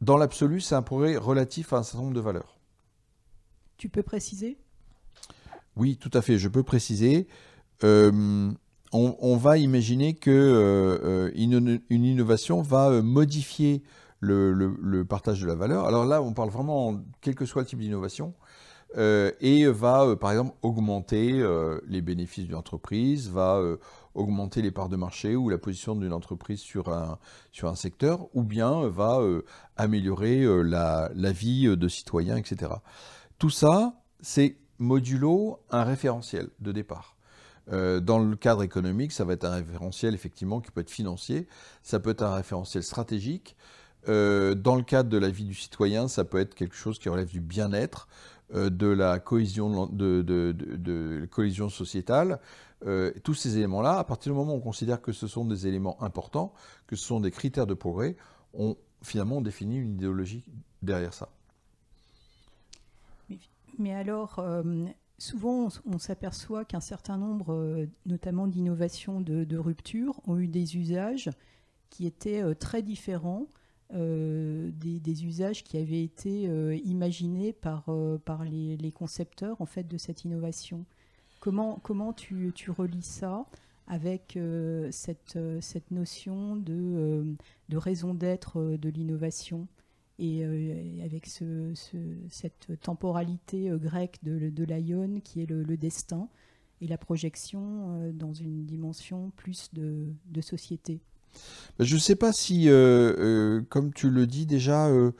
Dans 0.00 0.16
l'absolu, 0.16 0.60
c'est 0.60 0.74
un 0.74 0.82
progrès 0.82 1.16
relatif 1.16 1.72
à 1.72 1.78
un 1.78 1.82
certain 1.82 2.02
nombre 2.02 2.14
de 2.14 2.20
valeurs. 2.20 2.58
Tu 3.76 3.88
peux 3.88 4.02
préciser? 4.02 4.58
Oui, 5.76 5.96
tout 5.96 6.10
à 6.12 6.22
fait. 6.22 6.38
Je 6.38 6.48
peux 6.48 6.62
préciser. 6.62 7.28
Euh, 7.84 8.50
on, 8.92 9.36
va 9.36 9.58
imaginer 9.58 10.14
que 10.14 10.30
euh, 10.30 11.30
une, 11.34 11.80
innovation 11.90 12.62
va 12.62 13.02
modifier 13.02 13.82
le, 14.20 14.52
le, 14.52 15.04
partage 15.04 15.40
de 15.40 15.46
la 15.46 15.54
valeur. 15.54 15.86
Alors 15.86 16.04
là, 16.04 16.22
on 16.22 16.32
parle 16.32 16.50
vraiment, 16.50 17.00
quel 17.20 17.34
que 17.34 17.46
soit 17.46 17.62
le 17.62 17.68
type 17.68 17.78
d'innovation, 17.78 18.34
euh, 18.96 19.32
et 19.40 19.66
va, 19.66 20.04
euh, 20.04 20.16
par 20.16 20.30
exemple, 20.30 20.54
augmenter 20.62 21.32
euh, 21.32 21.78
les 21.86 22.00
bénéfices 22.00 22.46
d'une 22.46 22.54
entreprise, 22.54 23.28
va 23.28 23.62
augmenter 24.14 24.62
les 24.62 24.70
parts 24.70 24.88
de 24.88 24.96
marché 24.96 25.36
ou 25.36 25.48
la 25.48 25.58
position 25.58 25.94
d'une 25.94 26.12
entreprise 26.12 26.60
sur 26.60 26.88
un, 26.88 27.18
sur 27.52 27.68
un 27.68 27.74
secteur, 27.74 28.28
ou 28.34 28.42
bien 28.42 28.88
va 28.88 29.20
améliorer 29.76 30.44
la, 30.64 31.10
la, 31.14 31.32
vie 31.32 31.76
de 31.76 31.88
citoyens, 31.88 32.36
etc. 32.36 32.72
Tout 33.38 33.50
ça, 33.50 33.94
c'est 34.20 34.56
modulo 34.78 35.60
un 35.70 35.84
référentiel 35.84 36.48
de 36.58 36.72
départ. 36.72 37.16
dans 37.68 38.18
le 38.18 38.34
cadre 38.34 38.64
économique, 38.64 39.12
ça 39.12 39.24
va 39.24 39.34
être 39.34 39.44
un 39.44 39.54
référentiel 39.54 40.14
effectivement 40.14 40.60
qui 40.60 40.72
peut 40.72 40.80
être 40.80 40.90
financier, 40.90 41.46
ça 41.82 42.00
peut 42.00 42.10
être 42.10 42.22
un 42.22 42.34
référentiel 42.34 42.82
stratégique. 42.82 43.56
dans 44.06 44.76
le 44.76 44.82
cadre 44.82 45.10
de 45.10 45.18
la 45.18 45.28
vie 45.28 45.44
du 45.44 45.54
citoyen, 45.54 46.08
ça 46.08 46.24
peut 46.24 46.40
être 46.40 46.56
quelque 46.56 46.74
chose 46.74 46.98
qui 46.98 47.08
relève 47.08 47.28
du 47.28 47.40
bien-être, 47.40 48.08
de 48.54 48.86
la 48.86 49.18
cohésion, 49.18 49.68
sociétale. 51.68 52.40
Euh, 52.86 53.12
tous 53.24 53.34
ces 53.34 53.56
éléments-là, 53.56 53.98
à 53.98 54.04
partir 54.04 54.32
du 54.32 54.38
moment 54.38 54.54
où 54.54 54.56
on 54.56 54.60
considère 54.60 55.02
que 55.02 55.12
ce 55.12 55.26
sont 55.26 55.44
des 55.44 55.66
éléments 55.66 56.00
importants, 56.02 56.52
que 56.86 56.96
ce 56.96 57.04
sont 57.04 57.20
des 57.20 57.30
critères 57.30 57.66
de 57.66 57.74
progrès, 57.74 58.16
on 58.54 58.76
finalement 59.02 59.40
définit 59.40 59.78
une 59.78 59.94
idéologie 59.94 60.44
derrière 60.82 61.12
ça. 61.12 61.28
Mais, 63.78 63.94
alors, 63.94 64.38
euh, 64.38 64.86
souvent, 65.18 65.68
on, 65.86 65.98
s'aperçoit 65.98 66.64
qu'un 66.64 66.80
certain 66.80 67.16
nombre, 67.16 67.86
notamment 68.06 68.46
d'innovations 68.46 69.20
de, 69.20 69.56
rupture, 69.56 70.20
ont 70.26 70.38
eu 70.38 70.48
des 70.48 70.76
usages 70.76 71.30
qui 71.90 72.06
étaient 72.06 72.54
très 72.56 72.82
différents 72.82 73.46
euh, 73.94 74.70
des, 74.74 75.24
usages 75.24 75.64
qui 75.64 75.78
avaient 75.78 76.02
été 76.02 76.46
euh, 76.46 76.76
imaginés 76.84 77.54
par, 77.54 77.84
euh, 77.88 78.18
par 78.18 78.44
les, 78.44 78.92
concepteurs 78.92 79.58
en 79.62 79.66
fait, 79.66 79.88
de 79.88 79.96
cette 79.96 80.24
innovation. 80.24 80.84
Comment, 81.40 81.80
comment 81.82 82.12
tu, 82.12 82.52
tu 82.54 82.70
relis 82.70 83.02
ça 83.02 83.46
avec 83.86 84.38
cette, 84.90 85.38
cette 85.62 85.90
notion 85.90 86.56
de, 86.56 87.34
de 87.70 87.76
raison 87.78 88.12
d'être 88.12 88.76
de 88.76 88.88
l'innovation 88.90 89.66
et 90.18 90.44
avec 91.02 91.24
ce, 91.24 91.72
cette 92.28 92.78
temporalité 92.82 93.70
grecque 93.70 94.18
de, 94.22 94.50
de 94.50 94.64
l'aion 94.64 95.20
qui 95.20 95.40
est 95.40 95.46
le, 95.46 95.76
destin 95.78 96.28
et 96.82 96.86
la 96.86 96.98
projection 96.98 98.12
dans 98.12 98.34
une 98.34 98.66
dimension 98.66 99.30
plus 99.36 99.70
de, 99.72 100.12
société? 100.42 101.00
Je 101.80 101.94
ne 101.94 102.00
sais 102.00 102.16
pas 102.16 102.32
si, 102.32 102.68
euh, 102.68 102.72
euh, 103.18 103.62
comme 103.68 103.92
tu 103.92 104.10
le 104.10 104.26
dis 104.26 104.46
déjà, 104.46 104.88
euh, 104.88 105.12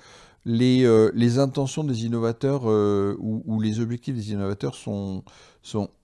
les, 0.44 1.38
intentions 1.38 1.84
des 1.84 2.04
innovateurs 2.04 2.64
ou, 2.64 3.60
les 3.60 3.80
objectifs 3.80 4.14
des 4.14 4.32
innovateurs 4.32 4.74
sont 4.74 5.22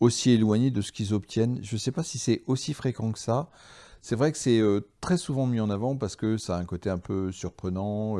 aussi 0.00 0.30
éloignés 0.30 0.70
de 0.70 0.80
ce 0.80 0.92
qu'ils 0.92 1.12
obtiennent. 1.12 1.58
Je 1.62 1.74
ne 1.74 1.78
sais 1.78 1.92
pas 1.92 2.02
si 2.02 2.18
c'est 2.18 2.42
aussi 2.46 2.74
fréquent 2.74 3.10
que 3.12 3.18
ça. 3.18 3.50
C'est 4.00 4.16
vrai 4.16 4.32
que 4.32 4.38
c'est 4.38 4.62
très 5.00 5.16
souvent 5.16 5.46
mis 5.46 5.60
en 5.60 5.70
avant 5.70 5.96
parce 5.96 6.14
que 6.14 6.36
ça 6.36 6.56
a 6.56 6.60
un 6.60 6.66
côté 6.66 6.90
un 6.90 6.98
peu 6.98 7.32
surprenant, 7.32 8.18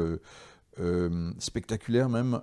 spectaculaire 1.38 2.08
même. 2.08 2.40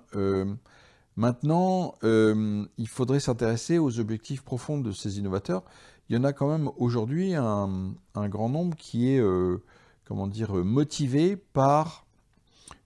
maintenant, 1.16 1.96
il 2.02 2.88
faudrait 2.88 3.20
s'intéresser 3.20 3.78
aux 3.78 3.98
objectifs 3.98 4.42
profonds 4.42 4.78
de 4.78 4.92
ces 4.92 5.18
innovateurs 5.18 5.64
il 6.12 6.16
y 6.16 6.18
en 6.18 6.24
a 6.24 6.34
quand 6.34 6.46
même 6.46 6.68
aujourd'hui 6.76 7.34
un, 7.34 7.94
grand 8.14 8.50
nombre 8.50 8.76
qui 8.76 9.08
est 9.08 9.18
euh, 9.18 9.62
comment 10.04 10.26
dire, 10.26 10.52
motivé 10.52 11.36
par 11.36 12.04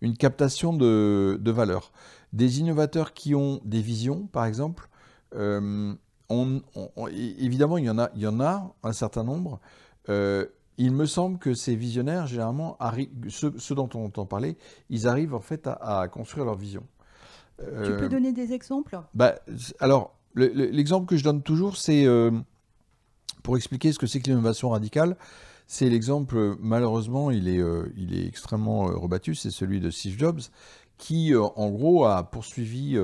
une 0.00 0.16
captation 0.16 0.73
de, 0.73 1.40
valeur. 1.45 1.90
Des 2.33 2.61
innovateurs 2.61 3.14
qui 3.14 3.35
ont 3.35 3.61
des 3.64 3.80
visions, 3.80 4.28
par 4.28 4.45
exemple, 4.45 4.88
euh, 5.35 5.92
évidemment, 7.11 7.78
il 7.78 7.87
y, 7.87 7.90
en 7.90 7.99
a, 7.99 8.11
il 8.14 8.21
y 8.21 8.28
en 8.28 8.38
a 8.38 8.73
un 8.85 8.92
certain 8.92 9.25
nombre. 9.25 9.59
Euh, 10.09 10.47
il 10.78 10.92
me 10.92 11.04
semble 11.04 11.40
que 11.40 11.52
ces 11.52 11.75
visionnaires, 11.75 12.28
généralement, 12.28 12.78
ceux, 13.28 13.75
dont 13.75 13.88
on 13.95 14.04
entend 14.04 14.25
parler, 14.25 14.56
ils 14.88 15.09
arrivent 15.09 15.35
en 15.35 15.40
fait 15.40 15.66
à, 15.66 16.06
construire 16.06 16.45
leur 16.45 16.54
vision. 16.54 16.85
tu 17.59 17.90
peux 17.99 18.09
donner 18.09 18.33
des 18.33 18.52
exemples? 18.52 19.00
bah, 19.14 19.35
Alors, 19.80 20.14
l'exemple 20.37 21.06
que 21.06 21.16
je 21.16 21.25
donne 21.25 21.42
toujours, 21.42 21.76
c'est 21.76 22.06
pour 23.47 23.57
expliquer 23.57 23.93
ce 23.93 24.00
que 24.00 24.09
c'est 24.09 24.19
que 24.19 24.26
l'innovation 24.29 24.71
radicale. 24.71 25.17
C'est 25.69 25.88
l'exemple, 25.88 26.57
malheureusement, 26.59 27.31
il 27.31 27.47
est, 27.47 27.61
est 27.61 28.26
extrêmement 28.26 28.87
rebattu, 28.87 29.37
c'est 29.37 29.53
celui 29.53 29.79
de 29.79 29.88
Steve 29.88 30.19
Jobs, 30.19 30.41
qui, 30.99 31.33
en 31.37 31.71
gros, 31.71 32.07
a 32.07 32.29
poursuivi 32.29 32.99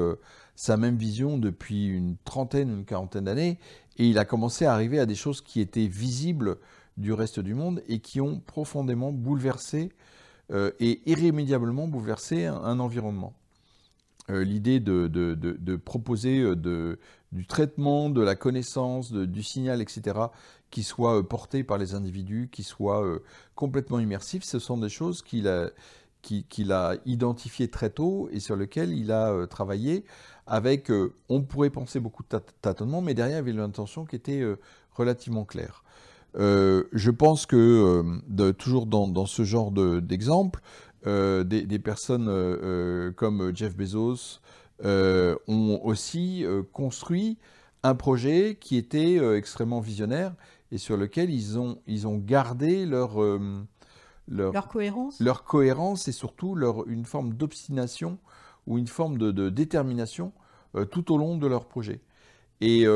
sa 0.57 0.77
même 0.77 0.97
vision 0.97 1.39
depuis 1.39 1.87
une 1.87 2.17
trentaine, 2.25 2.71
une 2.71 2.85
quarantaine 2.85 3.25
d'années, 3.25 3.61
et 3.99 4.09
il 4.09 4.19
a 4.19 4.25
commencé 4.25 4.65
à 4.65 4.73
arriver 4.73 4.99
à 4.99 5.07
des 5.07 5.15
choses 5.15 5.43
qui 5.43 5.61
étaient 5.61 5.87
visibles 5.87 6.59
du 6.97 7.13
reste 7.13 7.39
du 7.39 7.55
monde 7.55 7.81
et 7.87 8.01
qui 8.01 8.21
ont 8.21 8.41
profondément 8.41 9.13
bouleversé 9.13 9.91
euh, 10.51 10.73
et 10.81 11.03
irrémédiablement 11.07 11.87
bouleversé 11.87 12.47
un, 12.47 12.81
environnement. 12.81 13.33
Euh, 14.31 14.45
l'idée 14.45 14.79
de, 14.81 15.77
proposer 15.77 16.41
euh, 16.41 16.97
du 17.33 17.47
traitement, 17.47 18.09
de 18.09 18.21
la 18.21 18.35
connaissance, 18.35 19.13
du 19.13 19.43
signal, 19.43 19.81
etc., 19.83 20.19
qui 20.71 20.83
soit 20.83 21.29
porté 21.29 21.65
par 21.65 21.77
les 21.77 21.95
individus, 21.95 22.49
qui 22.51 22.63
soit 22.63 23.05
complètement 23.55 23.99
immersif, 23.99 24.43
ce 24.43 24.59
sont 24.59 24.79
des 24.79 24.89
choses 24.89 25.21
qu'il 25.21 25.47
a, 25.47 25.69
qu'il 26.23 26.73
a 26.73 26.97
identifiées 27.05 27.69
très 27.69 27.91
tôt 27.91 28.31
et 28.33 28.41
sur 28.41 28.57
lesquelles 28.57 28.93
il 28.93 29.13
a 29.13 29.47
travaillé 29.49 30.07
avec, 30.47 30.91
on 31.29 31.43
pourrait 31.43 31.69
penser 31.69 32.01
beaucoup 32.01 32.23
de 32.23 32.39
tâtonnements, 32.63 33.03
mais 33.03 33.13
derrière 33.13 33.41
il 33.41 33.47
y 33.47 33.51
avait 33.51 33.53
l'intention 33.53 34.07
qui 34.07 34.17
était 34.17 34.43
relativement 34.95 35.45
claire. 35.45 35.85
Euh, 36.37 36.85
je 36.93 37.11
pense 37.11 37.47
que, 37.47 37.57
euh, 37.57 38.03
de, 38.29 38.53
toujours 38.53 38.87
dans, 38.87 39.27
ce 39.27 39.45
genre 39.45 39.71
d'exemple, 39.71 40.61
euh, 41.07 41.45
des, 41.45 41.79
personnes 41.79 42.27
comme 43.17 43.55
Jeff 43.55 43.77
Bezos 43.77 44.41
ont 44.85 45.81
aussi 45.83 46.45
construit 46.73 47.39
un 47.83 47.95
projet 47.95 48.57
qui 48.61 48.77
était 48.77 49.17
extrêmement 49.37 49.81
visionnaire 49.81 50.35
et 50.71 50.79
sur 50.79 50.97
lequel 50.97 51.31
ils 51.31 51.59
ont, 51.59 51.79
ils 51.87 52.07
ont 52.07 52.17
gardé 52.17 52.87
leur, 52.87 53.21
leur, 54.29 54.69
cohérence. 54.69 55.21
Leur 55.21 55.45
cohérence 55.45 56.09
et 56.09 56.13
surtout 56.13 56.55
leur, 56.55 56.87
une 56.89 57.05
forme 57.05 57.35
d'obstination 57.35 58.19
ou 58.67 58.79
une 58.79 58.87
forme 58.87 59.19
de, 59.19 59.31
de 59.33 59.51
détermination 59.51 60.33
tout 60.91 61.13
au 61.13 61.19
long 61.19 61.37
de 61.37 61.47
leur 61.47 61.67
projet. 61.67 62.01
Et 62.61 62.87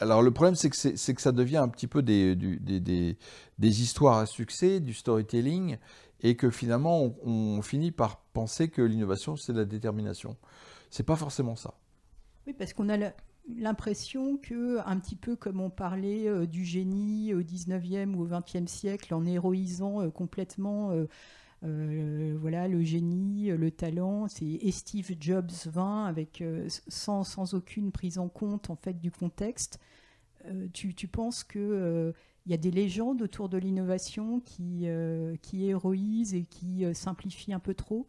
alors 0.00 0.22
le 0.22 0.30
problème, 0.30 0.54
c'est 0.54 0.70
que, 0.70 1.12
que, 1.12 1.20
ça 1.20 1.32
devient 1.32 1.56
un 1.58 1.68
petit 1.68 1.86
peu 1.86 2.02
des, 2.02 2.36
des, 2.36 3.16
des, 3.58 3.82
histoires 3.82 4.18
à 4.18 4.26
succès, 4.26 4.80
du 4.80 4.92
storytelling, 4.92 5.78
et 6.24 6.34
que 6.34 6.50
finalement, 6.50 7.14
on, 7.22 7.62
finit 7.62 7.92
par 7.92 8.18
penser 8.32 8.68
que 8.68 8.82
l'innovation, 8.82 9.36
c'est 9.36 9.52
la 9.52 9.64
détermination. 9.64 10.36
C'est 10.90 11.04
pas 11.04 11.14
forcément 11.14 11.54
ça. 11.54 11.74
Oui, 12.46 12.54
parce 12.54 12.72
qu'on 12.72 12.88
a 12.88 13.12
l'impression 13.56 14.36
que, 14.38 14.80
un 14.84 14.98
petit 14.98 15.16
peu 15.16 15.36
comme 15.36 15.60
on 15.60 15.70
parlait 15.70 16.26
euh, 16.26 16.46
du 16.46 16.64
génie 16.64 17.32
au 17.34 17.42
19e 17.42 18.14
ou 18.14 18.22
au 18.22 18.26
20e 18.26 18.66
siècle, 18.66 19.14
en 19.14 19.24
héroïsant 19.24 20.00
euh, 20.02 20.10
complètement... 20.10 20.90
Euh, 20.90 21.06
euh, 21.64 22.36
voilà, 22.38 22.68
le 22.68 22.82
génie, 22.82 23.48
le 23.48 23.70
talent, 23.70 24.28
c'est 24.28 24.58
Steve 24.70 25.12
Jobs 25.18 25.50
20 25.64 26.04
avec 26.04 26.42
euh, 26.42 26.66
sans, 26.88 27.24
sans, 27.24 27.54
aucune 27.54 27.90
prise 27.90 28.18
en 28.18 28.28
compte 28.28 28.68
en 28.68 28.76
fait 28.76 29.00
du 29.00 29.10
contexte. 29.10 29.78
Euh, 30.46 30.68
tu, 30.74 30.94
tu, 30.94 31.08
penses 31.08 31.42
que 31.42 32.12
il 32.46 32.52
y 32.52 32.54
a 32.54 32.58
des 32.58 32.70
légendes 32.70 33.22
autour 33.22 33.48
de 33.48 33.58
l'innovation 33.58 34.40
qui, 34.40 34.86
qui 35.42 35.66
héroïsent 35.66 36.34
et 36.34 36.44
qui 36.44 36.84
simplifient 36.94 37.54
un 37.54 37.58
peu 37.58 37.74
trop 37.74 38.06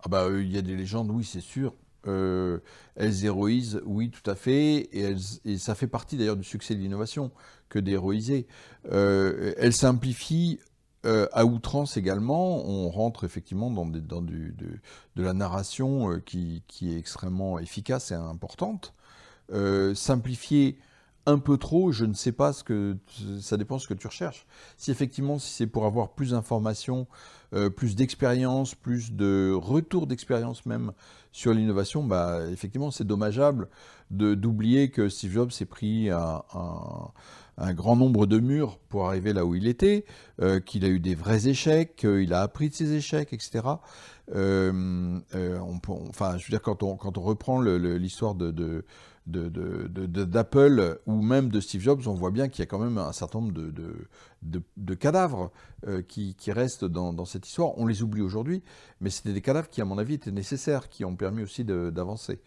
ah 0.00 0.08
bah, 0.08 0.28
Il 0.32 0.50
y 0.50 0.58
a 0.58 0.62
des 0.62 0.76
légendes, 0.76 1.10
oui, 1.10 1.24
c'est 1.24 1.40
sûr. 1.40 1.74
elles 2.04 3.24
héroïsent, 3.24 3.80
oui, 3.84 4.10
tout 4.10 4.28
à 4.28 4.34
fait, 4.34 4.88
et, 4.92 5.16
ça 5.58 5.74
fait 5.74 5.86
partie 5.86 6.16
d'ailleurs 6.16 6.36
du 6.36 6.44
succès 6.44 6.74
de 6.74 6.80
l'innovation 6.80 7.30
que 7.68 7.78
d'héroïser. 7.78 8.46
elles 8.90 9.72
simplifient 9.72 10.58
euh, 11.04 11.26
à 11.32 11.44
outrance 11.44 11.96
également, 11.96 12.64
on 12.64 12.88
rentre 12.88 13.24
effectivement 13.24 13.70
dans, 13.70 13.86
du, 13.86 14.54
de, 14.56 15.22
la 15.22 15.32
narration 15.32 16.12
euh, 16.12 16.18
qui, 16.20 16.62
est 16.82 16.96
extrêmement 16.96 17.58
efficace 17.58 18.12
et 18.12 18.14
importante. 18.14 18.94
Euh, 19.52 19.94
simplifier 19.94 20.78
un 21.26 21.38
peu 21.38 21.56
trop, 21.56 21.92
je 21.92 22.04
ne 22.04 22.14
sais 22.14 22.32
pas 22.32 22.52
ce 22.52 22.64
que 22.64 22.96
ça 23.40 23.56
dépend 23.56 23.76
de 23.76 23.80
ce 23.80 23.88
que 23.88 23.94
tu 23.94 24.06
recherches. 24.06 24.46
Si 24.76 24.90
effectivement, 24.90 25.38
si 25.38 25.52
c'est 25.52 25.66
pour 25.66 25.86
avoir 25.86 26.10
plus 26.10 26.30
d'informations, 26.30 27.06
plus 27.76 27.96
d'expérience, 27.96 28.74
plus 28.74 29.12
de 29.12 29.52
retour 29.54 30.06
d'expérience 30.06 30.64
même 30.64 30.92
sur 31.32 31.52
l'innovation, 31.52 32.02
bah 32.02 32.40
effectivement, 32.50 32.90
c'est 32.90 33.04
dommageable 33.04 33.68
d'oublier 34.10 34.90
que 34.90 35.08
Steve 35.08 35.32
Jobs 35.32 35.50
s'est 35.50 35.66
pris 35.66 36.10
un 37.58 37.74
grand 37.74 37.96
nombre 37.96 38.26
de 38.26 38.38
murs 38.38 38.78
pour 38.88 39.06
arriver 39.06 39.32
là 39.32 39.44
où 39.44 39.54
il 39.54 39.66
était, 39.66 40.04
euh, 40.40 40.60
qu'il 40.60 40.84
a 40.84 40.88
eu 40.88 41.00
des 41.00 41.14
vrais 41.14 41.48
échecs, 41.48 41.96
qu'il 41.96 42.32
a 42.32 42.42
appris 42.42 42.70
de 42.70 42.74
ses 42.74 42.92
échecs, 42.92 43.32
etc. 43.32 43.60
Euh, 44.34 45.18
euh, 45.34 45.58
enfin, 45.86 46.38
je 46.38 46.46
veux 46.46 46.50
dire, 46.50 46.62
quand 46.62 46.82
on, 46.82 46.98
on 47.02 47.20
reprend 47.20 47.60
l'histoire 47.60 48.34
de 48.34 48.84
d'Apple 49.26 51.00
ou 51.06 51.22
même 51.22 51.48
de 51.48 51.60
Steve 51.60 51.80
Jobs, 51.80 52.00
on 52.06 52.14
voit 52.14 52.30
bien 52.30 52.48
qu'il 52.48 52.60
y 52.60 52.62
a 52.62 52.66
quand 52.66 52.78
même 52.78 52.98
un 52.98 53.12
certain 53.12 53.40
nombre 53.40 53.52
de, 53.52 53.72
de, 54.42 54.62
de 54.76 54.94
cadavres 54.94 55.50
qui, 56.08 56.34
qui, 56.34 56.52
restent 56.52 56.84
dans, 56.84 57.12
dans, 57.12 57.24
cette 57.24 57.46
histoire. 57.46 57.78
On 57.78 57.86
les 57.86 58.02
oublie 58.02 58.22
aujourd'hui, 58.22 58.62
mais 59.00 59.10
c'était 59.10 59.32
des 59.32 59.40
cadavres 59.40 59.68
qui, 59.68 59.80
à 59.80 59.84
mon 59.84 59.98
avis, 59.98 60.14
étaient 60.14 60.32
nécessaires, 60.32 60.88
qui 60.88 61.04
ont 61.04 61.14
permis 61.14 61.42
aussi 61.42 61.64
d'avancer. 61.64 62.40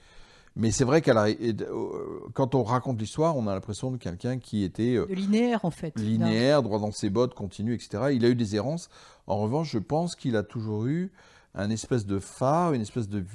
Mais 0.57 0.71
c'est 0.71 0.85
vrai 0.85 1.01
qu'elle 1.01 1.17
euh, 1.17 2.19
quand 2.33 2.55
on 2.55 2.63
raconte 2.63 2.99
l'histoire, 2.99 3.35
on 3.35 3.47
a 3.47 3.53
l'impression 3.53 3.91
de 3.91 3.97
quelqu'un 3.97 4.39
qui 4.39 4.63
était 4.63 4.95
euh, 4.95 5.05
de 5.05 5.13
linéaire 5.13 5.65
en 5.65 5.71
fait, 5.71 5.97
linéaire, 5.99 6.63
droit 6.63 6.79
dans 6.79 6.91
ses 6.91 7.09
bottes, 7.09 7.33
continu, 7.33 7.73
etc. 7.73 8.05
Il 8.13 8.23
a 8.23 8.29
eu 8.29 8.35
des 8.35 8.55
errances. 8.55 8.89
En 9.27 9.37
revanche, 9.37 9.71
je 9.71 9.79
pense 9.79 10.15
qu'il 10.15 10.37
a 10.37 10.43
toujours 10.43 10.85
eu 10.85 11.11
un 11.55 11.69
espèce 11.69 12.05
de 12.05 12.19
phare, 12.19 12.73
une 12.73 12.81
espèce 12.81 13.09
de 13.09 13.25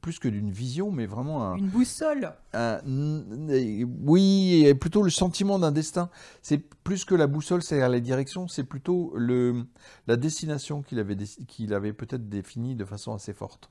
plus 0.00 0.18
que 0.18 0.28
d'une 0.28 0.50
vision, 0.50 0.90
mais 0.90 1.06
vraiment 1.06 1.44
un, 1.44 1.56
une 1.56 1.68
boussole. 1.68 2.32
oui, 4.02 4.74
plutôt 4.80 5.02
le 5.02 5.10
sentiment 5.10 5.58
d'un 5.58 5.72
destin. 5.72 6.10
C'est 6.42 6.58
plus 6.58 7.04
que 7.04 7.14
la 7.14 7.26
boussole, 7.26 7.62
c'est-à-dire 7.62 7.88
la 7.88 8.00
direction, 8.00 8.48
c'est 8.48 8.64
plutôt 8.64 9.12
le, 9.16 9.64
la 10.06 10.16
destination 10.16 10.82
qu'il 10.82 10.98
avait, 10.98 11.16
qu'il 11.46 11.74
avait 11.74 11.92
peut-être 11.92 12.28
définie 12.28 12.74
de 12.74 12.84
façon 12.84 13.14
assez 13.14 13.32
forte. 13.32 13.70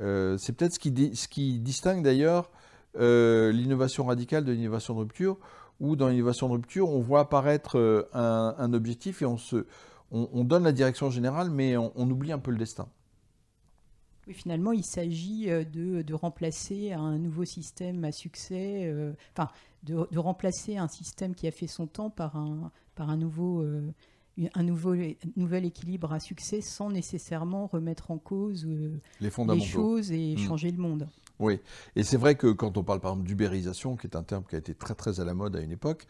Euh, 0.00 0.36
c'est 0.38 0.52
peut-être 0.52 0.74
ce 0.74 0.78
qui, 0.78 1.14
ce 1.14 1.28
qui 1.28 1.58
distingue 1.58 2.02
d'ailleurs 2.02 2.50
euh, 2.98 3.52
l'innovation 3.52 4.04
radicale 4.04 4.44
de 4.44 4.52
l'innovation 4.52 4.94
de 4.94 5.00
rupture, 5.00 5.38
où 5.80 5.96
dans 5.96 6.08
l'innovation 6.08 6.48
de 6.48 6.54
rupture, 6.54 6.90
on 6.90 7.00
voit 7.00 7.20
apparaître 7.20 7.78
euh, 7.78 8.08
un, 8.12 8.72
objectif 8.72 9.22
et 9.22 9.26
on, 9.26 9.36
se, 9.36 9.66
on, 10.10 10.44
donne 10.44 10.64
la 10.64 10.72
direction 10.72 11.10
générale, 11.10 11.50
mais 11.50 11.76
on, 11.76 12.10
oublie 12.10 12.32
un 12.32 12.38
peu 12.38 12.50
le 12.50 12.58
destin. 12.58 12.88
Oui, 14.26 14.34
finalement, 14.34 14.72
il 14.72 14.84
s'agit 14.84 15.46
de, 15.46 16.02
de, 16.02 16.14
remplacer 16.14 16.92
un 16.92 17.18
nouveau 17.18 17.44
système 17.44 18.04
à 18.04 18.12
succès, 18.12 18.94
enfin, 19.36 19.50
de, 19.82 20.06
de, 20.10 20.18
remplacer 20.18 20.76
un 20.76 20.86
système 20.86 21.34
qui 21.34 21.48
a 21.48 21.50
fait 21.50 21.66
son 21.66 21.88
temps 21.88 22.08
par 22.08 22.36
un, 22.36 22.70
par 22.94 23.10
un 23.10 23.16
nouveau 23.16 23.64
un 24.54 24.62
nouveau, 24.62 24.94
nouvel 25.36 25.64
équilibre 25.64 26.12
à 26.12 26.20
succès 26.20 26.60
sans 26.60 26.90
nécessairement 26.90 27.66
remettre 27.66 28.10
en 28.10 28.18
cause 28.18 28.66
euh, 28.66 28.98
les, 29.20 29.30
choses 29.60 30.10
et 30.10 30.34
hmm. 30.34 30.38
changer 30.38 30.70
le 30.70 30.78
monde. 30.78 31.08
Oui, 31.38 31.60
et 31.96 32.02
c'est 32.02 32.16
vrai 32.16 32.34
que 32.34 32.46
quand 32.46 32.76
on 32.76 32.84
parle 32.84 33.00
par 33.00 33.12
exemple 33.12 33.26
d'ubérisation, 33.26 33.96
qui 33.96 34.06
est 34.06 34.16
un 34.16 34.22
terme 34.22 34.44
qui 34.48 34.54
a 34.54 34.58
été 34.58 34.74
très 34.74 34.94
très 34.94 35.20
à 35.20 35.24
la 35.24 35.34
mode 35.34 35.56
à 35.56 35.60
une 35.60 35.72
époque, 35.72 36.06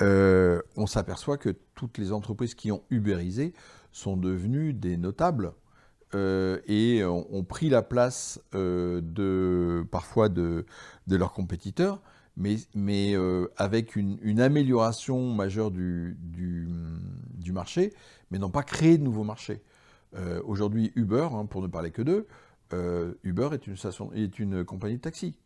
euh, 0.00 0.60
on 0.76 0.86
s'aperçoit 0.86 1.38
que 1.38 1.54
toutes 1.74 1.98
les 1.98 2.12
entreprises 2.12 2.54
qui 2.54 2.72
ont 2.72 2.82
ubérisé 2.90 3.52
sont 3.92 4.16
devenues 4.16 4.72
des 4.72 4.96
notables 4.96 5.52
euh, 6.14 6.60
et 6.66 7.04
ont, 7.04 7.44
pris 7.44 7.68
la 7.68 7.82
place 7.82 8.40
de 8.52 9.86
parfois 9.90 10.28
de, 10.28 10.66
leurs 11.08 11.32
compétiteurs 11.32 12.00
mais, 12.36 13.14
euh, 13.14 13.48
avec 13.56 13.96
une, 13.96 14.40
amélioration 14.40 15.32
majeure 15.32 15.70
du, 15.70 16.16
marché, 17.52 17.92
mais 18.30 18.38
n'ont 18.38 18.50
pas 18.50 18.62
créé 18.62 18.96
de 18.98 19.02
nouveaux 19.02 19.24
marchés. 19.24 19.62
Euh, 20.14 20.40
aujourd'hui, 20.44 20.92
Uber, 20.96 21.28
hein, 21.32 21.46
pour 21.46 21.62
ne 21.62 21.66
parler 21.66 21.90
que 21.90 22.02
d'eux, 22.02 22.26
euh, 22.72 23.14
Uber 23.22 23.50
est 23.52 24.38
une, 24.38 24.64
compagnie 24.64 24.96
de 24.96 25.00
taxi. 25.00 25.36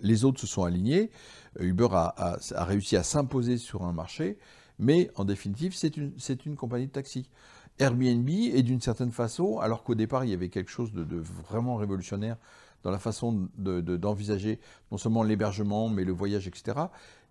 les 0.00 0.24
autres 0.24 0.40
se 0.40 0.46
sont 0.46 0.64
alignés, 0.64 1.10
Uber 1.58 1.88
a, 1.92 2.38
a, 2.54 2.64
réussi 2.64 2.96
à 2.96 3.02
s'imposer 3.02 3.56
sur 3.56 3.82
un 3.82 3.92
marché, 3.92 4.38
mais 4.78 5.10
en 5.14 5.24
définitive, 5.24 5.74
c'est 5.74 5.96
une, 5.96 6.12
une 6.46 6.56
compagnie 6.56 6.86
de 6.86 6.92
taxi. 6.92 7.28
Airbnb 7.78 8.28
est 8.28 8.62
d'une 8.62 8.80
certaine 8.80 9.12
façon, 9.12 9.58
alors 9.58 9.82
qu'au 9.82 9.94
départ, 9.94 10.24
il 10.24 10.30
y 10.30 10.34
avait 10.34 10.50
quelque 10.50 10.70
chose 10.70 10.92
de, 10.92 11.16
vraiment 11.16 11.76
révolutionnaire 11.76 12.36
dans 12.82 12.90
la 12.90 12.98
façon 12.98 13.48
d'envisager 13.56 14.58
non 14.90 14.98
seulement 14.98 15.22
l'hébergement, 15.22 15.88
mais 15.88 16.04
le 16.04 16.12
voyage, 16.12 16.48
etc. 16.48 16.78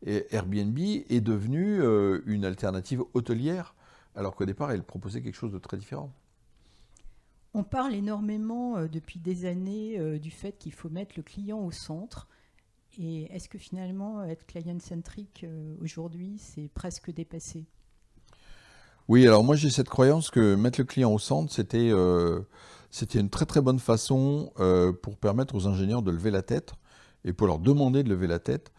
Et 0.06 0.26
Airbnb 0.32 0.78
est 0.80 1.22
devenu 1.22 1.82
euh, 1.82 2.22
une 2.26 2.46
alternative 2.46 3.04
hôtelière, 3.14 3.76
alors 4.16 4.36
qu'au 4.36 4.46
départ, 4.46 4.72
elle 4.72 4.84
proposait 4.84 5.22
quelque 5.22 5.36
chose 5.36 5.52
de 5.52 5.60
très 5.60 5.78
différent. 5.78 6.12
On 7.54 7.64
parle 7.64 7.94
énormément 7.94 8.78
euh, 8.78 8.88
depuis 8.88 9.20
des 9.20 9.46
années 9.46 10.00
euh, 10.00 10.20
du 10.20 10.32
fait 10.32 10.58
qu'il 10.58 10.72
faut 10.72 10.90
mettre 10.90 11.16
le 11.18 11.24
client 11.24 11.60
au 11.60 11.72
centre. 11.72 12.30
Et 12.98 13.24
est-ce 13.34 13.50
que 13.50 13.58
finalement, 13.58 14.24
être 14.24 14.46
client-centric 14.46 15.46
aujourd'hui, 15.82 16.38
c'est 16.38 16.70
presque 16.74 17.10
dépassé? 17.12 17.66
Oui, 19.08 19.28
alors 19.28 19.44
moi 19.44 19.56
j'ai 19.56 19.70
cette 19.70 19.90
croyance 19.90 20.30
que 20.30 20.56
mettre 20.56 20.80
le 20.80 20.86
client 20.86 21.12
au 21.12 21.20
centre, 21.20 21.52
c'était 21.52 21.92
c'était 22.92 23.20
une 23.20 23.30
très 23.30 23.46
très 23.46 23.62
bonne 23.62 23.80
façon 23.80 24.52
pour 25.02 25.18
permettre 25.18 25.56
aux 25.56 25.68
ingénieurs 25.68 26.02
de 26.02 26.12
lever 26.12 26.32
la 26.32 26.42
tête 26.42 26.74
et 27.26 27.34
pour 27.34 27.48
leur 27.48 27.60
demander 27.60 28.04
de 28.04 28.10
lever 28.10 28.28
la 28.28 28.40
tête. 28.40 28.72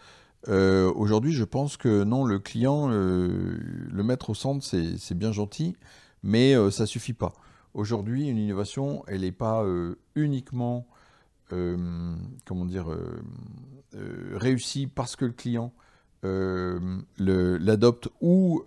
Euh, 0.48 0.92
aujourd'hui, 0.94 1.32
je 1.32 1.44
pense 1.44 1.76
que 1.76 2.04
non, 2.04 2.24
le 2.24 2.38
client, 2.38 2.90
euh, 2.90 3.58
le 3.90 4.02
mettre 4.02 4.30
au 4.30 4.34
centre, 4.34 4.64
c'est 4.64 5.14
bien 5.14 5.32
gentil, 5.32 5.76
mais 6.22 6.54
euh, 6.54 6.70
ça 6.70 6.86
suffit 6.86 7.12
pas. 7.12 7.32
Aujourd'hui, 7.74 8.28
une 8.28 8.38
innovation, 8.38 9.04
elle 9.06 9.22
n'est 9.22 9.32
pas 9.32 9.64
uniquement, 10.14 10.86
comment 11.48 12.66
dire, 12.66 12.86
réussie 14.34 14.86
parce 14.86 15.16
que 15.16 15.24
le 15.24 15.32
client 15.32 15.72
l'adopte 16.22 18.08
ou 18.20 18.62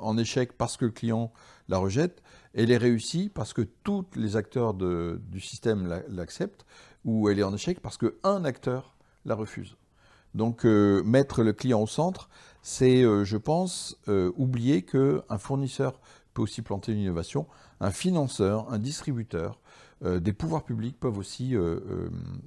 en 0.00 0.18
échec 0.18 0.52
parce 0.56 0.76
que 0.76 0.86
le 0.86 0.90
client 0.92 1.32
la 1.68 1.78
rejette. 1.78 2.22
Elle 2.54 2.70
est 2.70 2.76
réussie 2.76 3.30
parce 3.32 3.52
que 3.52 3.62
tous 3.62 4.06
les 4.14 4.36
acteurs 4.36 4.74
du 4.74 5.40
système 5.40 6.02
l'acceptent, 6.08 6.64
ou 7.04 7.28
elle 7.28 7.38
est 7.38 7.44
en 7.44 7.54
échec 7.54 7.80
parce 7.80 7.98
qu'un 7.98 8.44
acteur 8.44 8.96
la 9.24 9.34
refuse. 9.34 9.76
Donc 10.34 10.66
euh, 10.66 11.02
mettre 11.02 11.42
le 11.42 11.52
client 11.52 11.80
au 11.82 11.86
centre, 11.86 12.28
c'est, 12.62 13.02
euh, 13.02 13.24
je 13.24 13.36
pense, 13.36 13.96
euh, 14.08 14.32
oublier 14.36 14.82
qu'un 14.82 15.38
fournisseur 15.38 16.00
peut 16.34 16.42
aussi 16.42 16.62
planter 16.62 16.92
une 16.92 16.98
innovation, 16.98 17.46
un 17.80 17.90
financeur, 17.90 18.70
un 18.72 18.78
distributeur, 18.78 19.60
des 20.04 20.34
pouvoirs 20.34 20.62
publics 20.62 21.00
peuvent 21.00 21.16
aussi 21.16 21.54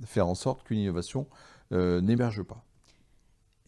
faire 0.06 0.28
en 0.28 0.36
sorte 0.36 0.64
qu'une 0.64 0.78
innovation 0.78 1.26
n'émerge 1.72 2.44
pas. 2.44 2.64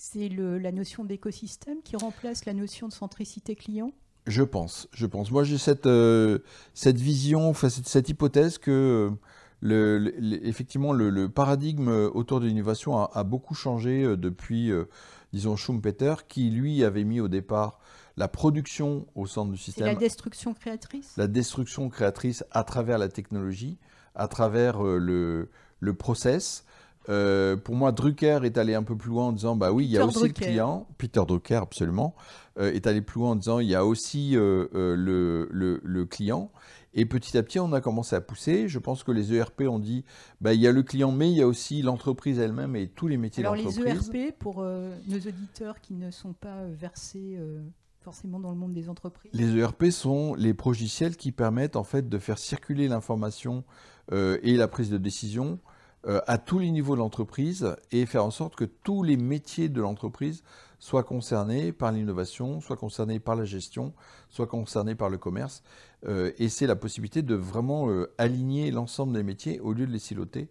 C'est 0.03 0.29
la 0.29 0.71
notion 0.71 1.05
d'écosystème 1.05 1.83
qui 1.83 1.95
remplace 1.95 2.45
la 2.45 2.53
notion 2.53 2.87
de 2.87 2.93
centricité 2.93 3.55
client? 3.55 3.91
Je 4.25 4.41
pense, 4.41 4.87
je 4.93 5.05
pense. 5.05 5.29
Moi 5.29 5.43
j'ai 5.43 5.59
cette, 5.59 5.87
cette 6.73 6.97
vision, 6.97 7.53
cette, 7.53 7.87
cette 7.87 8.09
hypothèse 8.09 8.57
que 8.57 9.11
effectivement, 9.63 10.93
le, 10.93 11.27
paradigme 11.27 11.89
autour 12.13 12.39
de 12.39 12.47
l'innovation 12.47 12.97
a, 12.97 13.23
beaucoup 13.23 13.53
changé 13.53 14.03
euh, 14.03 14.17
depuis, 14.17 14.71
euh, 14.71 14.85
disons, 15.33 15.55
Schumpeter, 15.55 16.15
qui 16.27 16.49
lui 16.49 16.83
avait 16.83 17.03
mis 17.03 17.19
au 17.19 17.27
départ 17.27 17.79
la 18.17 18.27
production 18.27 19.07
au 19.15 19.25
centre 19.27 19.51
du 19.51 19.57
système. 19.57 19.85
la 19.85 19.95
destruction 19.95 20.53
créatrice? 20.53 21.13
La 21.17 21.27
destruction 21.27 21.89
créatrice 21.89 22.43
à 22.51 22.63
travers 22.63 22.97
la 22.97 23.07
technologie, 23.07 23.77
à 24.15 24.27
travers 24.27 24.85
euh, 24.85 24.97
le, 24.97 25.49
le 25.79 25.93
process. 27.03 27.59
pour 27.63 27.75
moi, 27.75 27.91
Drucker 27.91 28.39
est 28.43 28.57
allé 28.57 28.73
un 28.73 28.83
peu 28.83 28.95
plus 28.95 29.09
loin 29.09 29.27
en 29.27 29.31
disant, 29.31 29.55
bah 29.55 29.71
oui, 29.71 29.85
il 29.85 29.91
y 29.91 29.97
a 29.97 30.05
aussi 30.05 30.23
le 30.23 30.33
client, 30.33 30.87
Peter 30.97 31.21
Drucker 31.27 31.55
absolument, 31.55 32.15
est 32.59 32.85
allé 32.87 33.01
plus 33.01 33.19
loin 33.19 33.31
en 33.31 33.35
disant, 33.35 33.59
il 33.59 33.67
y 33.67 33.75
a 33.75 33.85
aussi 33.85 34.31
le, 34.31 34.69
le, 34.71 35.81
le, 35.83 36.05
client. 36.05 36.51
Et 36.93 37.05
petit 37.05 37.37
à 37.37 37.43
petit, 37.43 37.59
on 37.59 37.71
a 37.73 37.81
commencé 37.81 38.15
à 38.15 38.21
pousser. 38.21 38.67
Je 38.67 38.79
pense 38.79 39.03
que 39.03 39.11
les 39.11 39.33
ERP 39.33 39.61
ont 39.61 39.79
dit, 39.79 40.03
bah, 40.41 40.53
il 40.53 40.59
y 40.59 40.67
a 40.67 40.71
le 40.71 40.83
client, 40.83 41.11
mais 41.11 41.31
il 41.31 41.37
y 41.37 41.41
a 41.41 41.47
aussi 41.47 41.81
l'entreprise 41.81 42.39
elle-même 42.39 42.75
et 42.75 42.87
tous 42.87 43.07
les 43.07 43.17
métiers 43.17 43.43
d'entreprise. 43.43 43.79
Alors 43.79 43.93
les 43.93 44.19
ERP, 44.19 44.37
pour 44.37 44.59
euh, 44.59 44.93
nos 45.07 45.17
auditeurs 45.17 45.79
qui 45.79 45.93
ne 45.93 46.11
sont 46.11 46.33
pas 46.33 46.57
euh, 46.57 46.73
versés 46.77 47.37
euh, 47.39 47.61
forcément 48.01 48.39
dans 48.39 48.51
le 48.51 48.57
monde 48.57 48.73
des 48.73 48.89
entreprises 48.89 49.31
Les 49.33 49.57
ERP 49.57 49.85
sont 49.85 50.35
les 50.35 50.53
progiciels 50.53 51.15
qui 51.15 51.31
permettent 51.31 51.75
en 51.75 51.83
fait 51.83 52.09
de 52.09 52.17
faire 52.17 52.39
circuler 52.39 52.87
l'information 52.87 53.63
et 54.11 54.57
la 54.57 54.67
prise 54.67 54.89
de 54.89 54.97
décision 54.97 55.59
à 56.05 56.37
tous 56.39 56.57
les 56.57 56.71
niveaux 56.71 56.95
de 56.95 56.99
l'entreprise 56.99 57.75
et 57.91 58.05
faire 58.05 58.25
en 58.25 58.31
sorte 58.31 58.55
que 58.55 58.65
tous 58.65 59.03
les 59.03 59.17
métiers 59.17 59.69
de 59.69 59.81
l'entreprise 59.81 60.43
soient 60.81 61.03
concernés 61.03 61.71
par 61.71 61.91
l'innovation, 61.91 62.59
soient 62.59 62.75
concernés 62.75 63.19
par 63.19 63.35
la 63.35 63.45
gestion, 63.45 63.93
soient 64.29 64.47
concernés 64.47 64.95
par 64.95 65.09
le 65.09 65.19
commerce. 65.19 65.61
Euh, 66.07 66.31
et 66.39 66.49
c'est 66.49 66.65
la 66.65 66.75
possibilité 66.75 67.21
de 67.21 67.35
vraiment 67.35 67.89
euh, 67.89 68.11
aligner 68.17 68.71
l'ensemble 68.71 69.13
des 69.13 69.21
métiers 69.21 69.59
au 69.59 69.73
lieu 69.73 69.85
de 69.85 69.91
les 69.91 69.99
siloter 69.99 70.49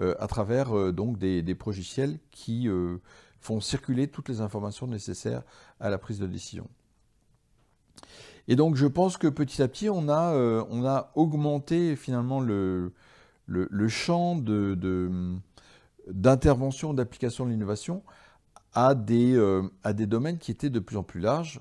euh, 0.00 0.14
à 0.20 0.28
travers 0.28 0.92
donc 0.92 1.18
des, 1.18 1.42
des 1.42 1.56
progiciels 1.56 2.20
qui 2.30 2.68
font 3.40 3.60
circuler 3.60 4.06
toutes 4.06 4.28
les 4.28 4.40
informations 4.40 4.86
nécessaires 4.86 5.42
à 5.80 5.90
la 5.90 5.98
prise 5.98 6.20
de 6.20 6.28
décision. 6.28 6.68
Et 8.46 8.54
donc 8.54 8.76
je 8.76 8.86
pense 8.86 9.16
que 9.16 9.26
petit 9.26 9.62
à 9.62 9.68
petit, 9.68 9.90
on 9.90 10.08
a, 10.08 10.32
on 10.70 10.86
a 10.86 11.10
augmenté 11.16 11.96
finalement 11.96 12.40
le, 12.40 12.92
le, 13.46 13.88
champ 13.88 14.36
d'intervention, 16.08 16.94
d'application 16.94 17.46
de 17.46 17.50
l'innovation 17.50 18.02
à 18.74 18.94
des, 18.94 19.38
à 19.82 19.92
des 19.92 20.06
domaines 20.06 20.38
qui 20.38 20.50
étaient 20.50 20.70
de 20.70 20.80
plus 20.80 20.96
en 20.96 21.02
plus 21.02 21.20
larges, 21.20 21.60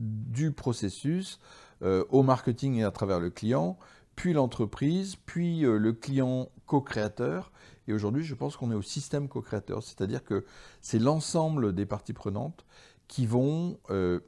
du 0.00 0.50
processus 0.52 1.38
euh, 1.82 2.04
au 2.10 2.22
marketing 2.22 2.76
et 2.76 2.84
à 2.84 2.90
travers 2.90 3.20
le 3.20 3.30
client, 3.30 3.78
puis 4.16 4.32
l'entreprise, 4.32 5.16
puis 5.16 5.64
euh, 5.64 5.78
le 5.78 5.92
client 5.92 6.50
co-créateur. 6.66 7.52
Et 7.86 7.92
aujourd'hui, 7.92 8.22
je 8.22 8.34
pense 8.34 8.56
qu'on 8.56 8.70
est 8.70 8.74
au 8.74 8.82
système 8.82 9.28
co-créateur, 9.28 9.82
c'est-à-dire 9.82 10.24
que 10.24 10.44
c'est 10.80 10.98
l'ensemble 10.98 11.74
des 11.74 11.86
parties 11.86 12.12
prenantes 12.12 12.64
qui 13.08 13.26
vont 13.26 13.78
euh, 13.90 14.20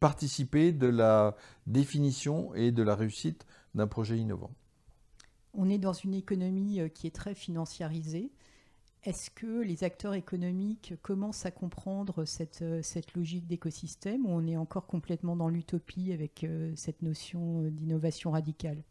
participer 0.00 0.72
de 0.72 0.86
la 0.86 1.36
définition 1.66 2.54
et 2.54 2.72
de 2.72 2.82
la 2.82 2.94
réussite 2.94 3.46
d'un 3.74 3.86
projet 3.86 4.16
innovant. 4.16 4.50
On 5.54 5.70
est 5.70 5.78
dans 5.78 5.92
une 5.92 6.14
économie 6.14 6.80
qui 6.94 7.06
est 7.06 7.14
très 7.14 7.34
financiarisée. 7.34 8.30
Est-ce 9.04 9.30
que 9.30 9.62
les 9.62 9.84
acteurs 9.84 10.14
économiques 10.14 10.94
commencent 11.02 11.44
à 11.44 11.50
comprendre 11.50 12.24
cette, 12.24 12.62
euh, 12.62 12.80
logique 13.14 13.46
d'écosystème 13.46 14.24
ou 14.24 14.30
on 14.30 14.46
est 14.46 14.56
encore 14.56 14.86
complètement 14.86 15.36
dans 15.36 15.50
l'utopie 15.50 16.12
avec 16.12 16.42
euh, 16.42 16.72
cette 16.74 17.02
notion 17.02 17.64
euh, 17.64 17.70
d'innovation 17.70 18.30
radicale? 18.30 18.82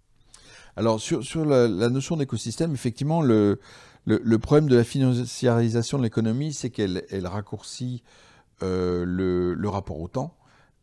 Alors 0.76 1.00
sur, 1.00 1.46
la, 1.46 1.68
notion 1.90 2.16
d'écosystème, 2.16 2.74
effectivement, 2.74 3.24
le, 3.24 3.60
le, 4.06 4.38
problème 4.38 4.70
de 4.70 4.76
la 4.76 4.84
financiarisation 4.84 5.98
de 5.98 6.04
l'économie, 6.04 6.54
c'est 6.54 6.70
qu'elle 6.70 7.06
elle 7.10 7.26
raccourcit 7.26 8.04
le, 8.62 9.54
le, 9.54 9.70
rapport 9.70 10.00
au 10.00 10.08
temps. 10.08 10.36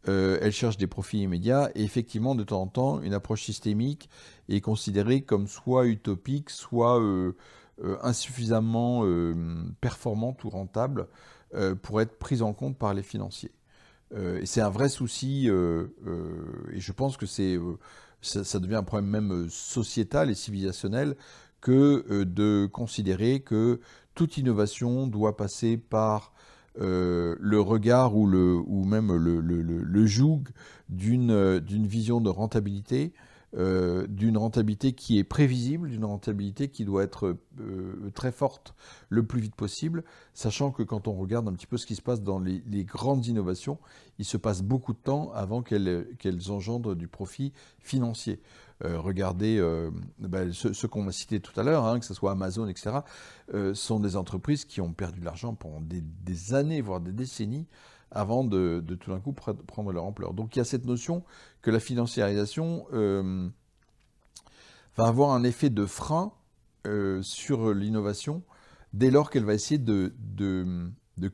Elle 0.07 0.53
cherche 0.53 0.77
des 0.77 0.87
profits 0.87 1.23
immédiats 1.23 1.71
et 1.75 1.83
effectivement, 1.85 2.35
de 2.35 2.43
temps 2.43 2.63
en 2.63 2.67
temps, 2.67 3.01
une 3.03 3.15
approche 3.15 3.45
systémique 3.45 4.09
est 4.49 4.61
considérée 4.61 5.21
comme 5.21 5.47
soit 5.47 5.87
utopique, 5.87 6.51
soit 6.51 7.01
euh, 7.83 7.97
insuffisamment 8.03 9.07
euh, 9.07 9.35
performante 9.81 10.45
ou 10.45 10.51
rentable 10.51 11.07
euh, 11.55 11.75
pour 11.75 12.03
être 12.03 12.19
prise 12.19 12.43
en 12.43 12.53
compte 12.53 12.77
par 12.77 12.93
les 12.93 13.03
financiers. 13.03 13.53
et 14.15 14.45
c'est 14.45 14.61
un 14.61 14.69
vrai 14.69 14.91
souci, 14.91 15.47
et 15.47 16.81
je 16.81 16.93
pense 16.93 17.17
que 17.17 17.27
ça, 17.27 18.59
devient 18.59 18.75
un 18.75 18.83
problème 18.83 19.09
même 19.09 19.49
sociétal 19.49 20.31
et 20.31 20.35
civilisationnel 20.35 21.17
que 21.61 22.25
de 22.25 22.69
considérer 22.71 23.41
que 23.41 23.81
toute 24.15 24.37
innovation 24.37 25.07
doit 25.07 25.37
passer 25.37 25.79
par 25.79 26.33
le 26.79 27.61
regard 27.61 28.17
ou, 28.17 28.27
le, 28.27 28.55
ou 28.55 28.85
même 28.85 29.15
le, 29.15 30.07
joug 30.07 30.45
d'une 30.89 31.87
vision 31.87 32.21
de 32.21 32.31
rentabilité 32.31 33.13
euh, 33.57 34.07
d'une 34.07 34.39
rentabilité 34.39 34.93
qui 34.93 35.19
est 35.19 35.25
prévisible, 35.25 35.91
d'une 35.91 36.05
rentabilité 36.05 36.69
qui 36.69 36.85
doit 36.85 37.03
être 37.03 37.37
euh, 37.59 38.11
très 38.15 38.31
forte 38.31 38.77
le 39.09 39.25
plus 39.25 39.41
vite 39.41 39.57
possible, 39.57 40.05
sachant 40.35 40.71
que 40.71 40.85
quand 40.85 41.09
on 41.09 41.15
regarde 41.15 41.49
un 41.49 41.53
petit 41.55 41.67
peu 41.67 41.77
ce 41.77 41.85
qui 41.85 41.97
se 41.97 42.03
passe 42.03 42.23
dans 42.23 42.39
les, 42.39 42.85
grandes 42.85 43.27
innovations, 43.27 43.79
il 44.21 44.25
se 44.25 44.37
passe 44.37 44.63
beaucoup 44.63 44.93
de 44.93 44.99
temps 44.99 45.33
avant 45.33 45.63
qu'elles 45.63 46.07
engendrent 46.49 46.95
du 46.95 47.09
profit 47.09 47.53
financier. 47.81 48.41
Euh, 48.85 48.99
regardez 48.99 49.61
ben, 50.19 50.53
ce, 50.53 50.87
qu'on 50.87 51.07
a 51.09 51.13
cité 51.13 51.41
tout 51.41 51.59
à 51.59 51.63
l'heure, 51.63 51.85
hein, 51.85 51.99
que 51.99 52.07
ce 52.07 52.15
soit 52.15 52.33
Amazon, 52.33 52.67
etc., 52.67 52.99
sont 53.75 54.01
des 54.01 54.17
entreprises 54.17 54.65
qui 54.65 54.81
ont 54.81 54.93
perdu 54.93 55.21
de 55.21 55.25
l'argent 55.25 55.55
pendant 55.55 55.81
des, 55.81 56.55
années, 56.55 56.81
voire 56.81 57.01
des 57.01 57.13
décennies, 57.13 57.67
avant 58.11 58.45
de, 58.45 58.85
tout 59.01 59.11
d'un 59.11 59.21
coup 59.21 59.33
prendre 59.33 59.93
leur 59.93 60.05
ampleur. 60.05 60.35
Donc 60.35 60.57
il 60.57 60.59
y 60.59 60.63
a 60.63 60.65
cette 60.65 60.85
notion 60.85 61.25
que 61.63 61.71
la 61.71 61.81
financiarisation 61.81 62.87
euh, 62.93 63.49
va 64.97 65.07
avoir 65.07 65.31
un 65.31 65.45
effet 65.45 65.71
de 65.71 65.87
frein 65.87 66.33
euh, 66.87 67.23
sur 67.23 67.73
l'innovation 67.73 68.43
dès 68.93 69.11
lors 69.11 69.31
qu'elle 69.31 69.45
va 69.45 69.55
essayer 69.55 69.79
de 69.79 70.13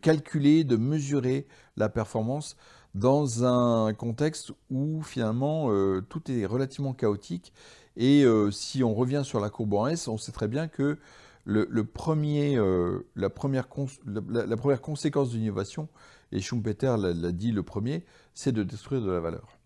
calculer, 0.03 0.65
de 0.65 0.77
mesurer 0.77 1.47
la 1.77 1.89
performance 1.89 2.57
dans 2.97 3.45
un 3.45 3.93
contexte 3.93 4.53
où 4.71 5.03
finalement 5.03 5.71
euh, 5.71 6.01
tout 6.09 6.31
est 6.31 6.47
relativement 6.47 6.95
chaotique. 6.95 7.53
Et 7.97 8.25
euh, 8.25 8.51
si 8.51 8.83
on 8.83 8.95
revient 8.95 9.23
sur 9.25 9.39
la 9.39 9.51
courbe 9.51 9.75
en 9.75 9.87
S, 9.87 10.09
on 10.09 10.19
sait 10.19 10.33
très 10.33 10.49
bien 10.49 10.67
que 10.67 10.99
le, 11.45 11.85
premier, 11.85 12.57
euh, 12.57 13.07
la, 13.15 13.31
première 13.31 13.69
la, 14.07 14.57
première 14.57 14.81
conséquence 14.81 15.31
de 15.31 15.39
l'innovation, 15.39 15.89
et 16.33 16.41
Schumpeter 16.41 16.97
l'a 16.99 17.33
dit 17.33 17.53
le 17.53 17.63
premier, 17.63 18.05
c'est 18.35 18.51
de 18.51 18.65
détruire 18.65 19.01
de 19.01 19.11
la 19.11 19.21
valeur. 19.21 19.57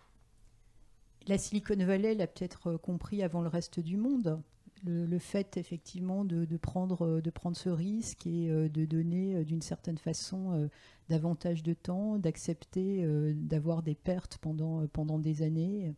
La 1.26 1.38
Silicon 1.38 1.76
Valley 1.78 2.14
l'a 2.14 2.26
peut-être 2.26 2.76
compris 2.76 3.22
avant 3.22 3.40
le 3.40 3.48
reste 3.48 3.80
du 3.80 3.96
monde 3.96 4.42
le, 4.84 5.18
fait 5.18 5.56
effectivement 5.56 6.24
de, 6.24 6.56
prendre, 6.56 7.06
euh, 7.06 7.20
de 7.20 7.30
prendre 7.30 7.56
ce 7.56 7.68
risque 7.68 8.26
et 8.26 8.50
euh, 8.50 8.68
de 8.68 8.84
donner 8.84 9.36
euh, 9.36 9.44
d'une 9.44 9.62
certaine 9.62 9.98
façon 9.98 10.68
davantage 11.08 11.62
de 11.62 11.74
temps, 11.74 12.18
d'accepter 12.18 13.04
d'avoir 13.34 13.82
des 13.82 13.94
pertes 13.94 14.38
pendant, 14.40 14.86
pendant 14.86 15.18
des 15.18 15.42
années 15.42 15.94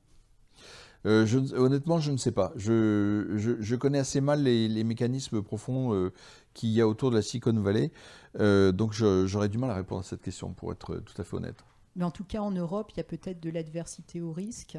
honnêtement, 1.05 1.99
je 1.99 2.12
ne 2.12 2.16
sais 2.16 2.31
pas. 2.31 2.53
Je, 2.57 3.75
connais 3.75 3.99
assez 3.99 4.21
mal 4.21 4.42
les, 4.42 4.85
mécanismes 4.85 5.42
profonds 5.42 6.11
qu'il 6.55 6.71
y 6.71 6.81
a 6.81 6.88
autour 6.88 7.11
de 7.11 7.16
la 7.16 7.23
Silicon 7.23 7.53
Valley. 7.61 7.90
donc 8.38 8.92
j'aurais 8.95 9.49
du 9.49 9.59
mal 9.59 9.71
à 9.71 9.75
répondre 9.75 10.01
à 10.01 10.05
cette 10.05 10.23
question, 10.23 10.55
pour 10.55 10.73
être 10.73 10.97
tout 10.97 11.21
à 11.21 11.25
fait 11.25 11.37
honnête. 11.37 11.62
Mais 11.97 12.05
en 12.05 12.11
tout 12.11 12.25
cas, 12.25 12.40
en 12.40 12.53
Europe, 12.53 12.92
il 12.95 12.97
y 12.97 13.01
a 13.01 13.05
peut-être 13.05 13.40
de 13.40 13.51
l'adversité 13.51 14.23
au 14.23 14.33
risque. 14.33 14.79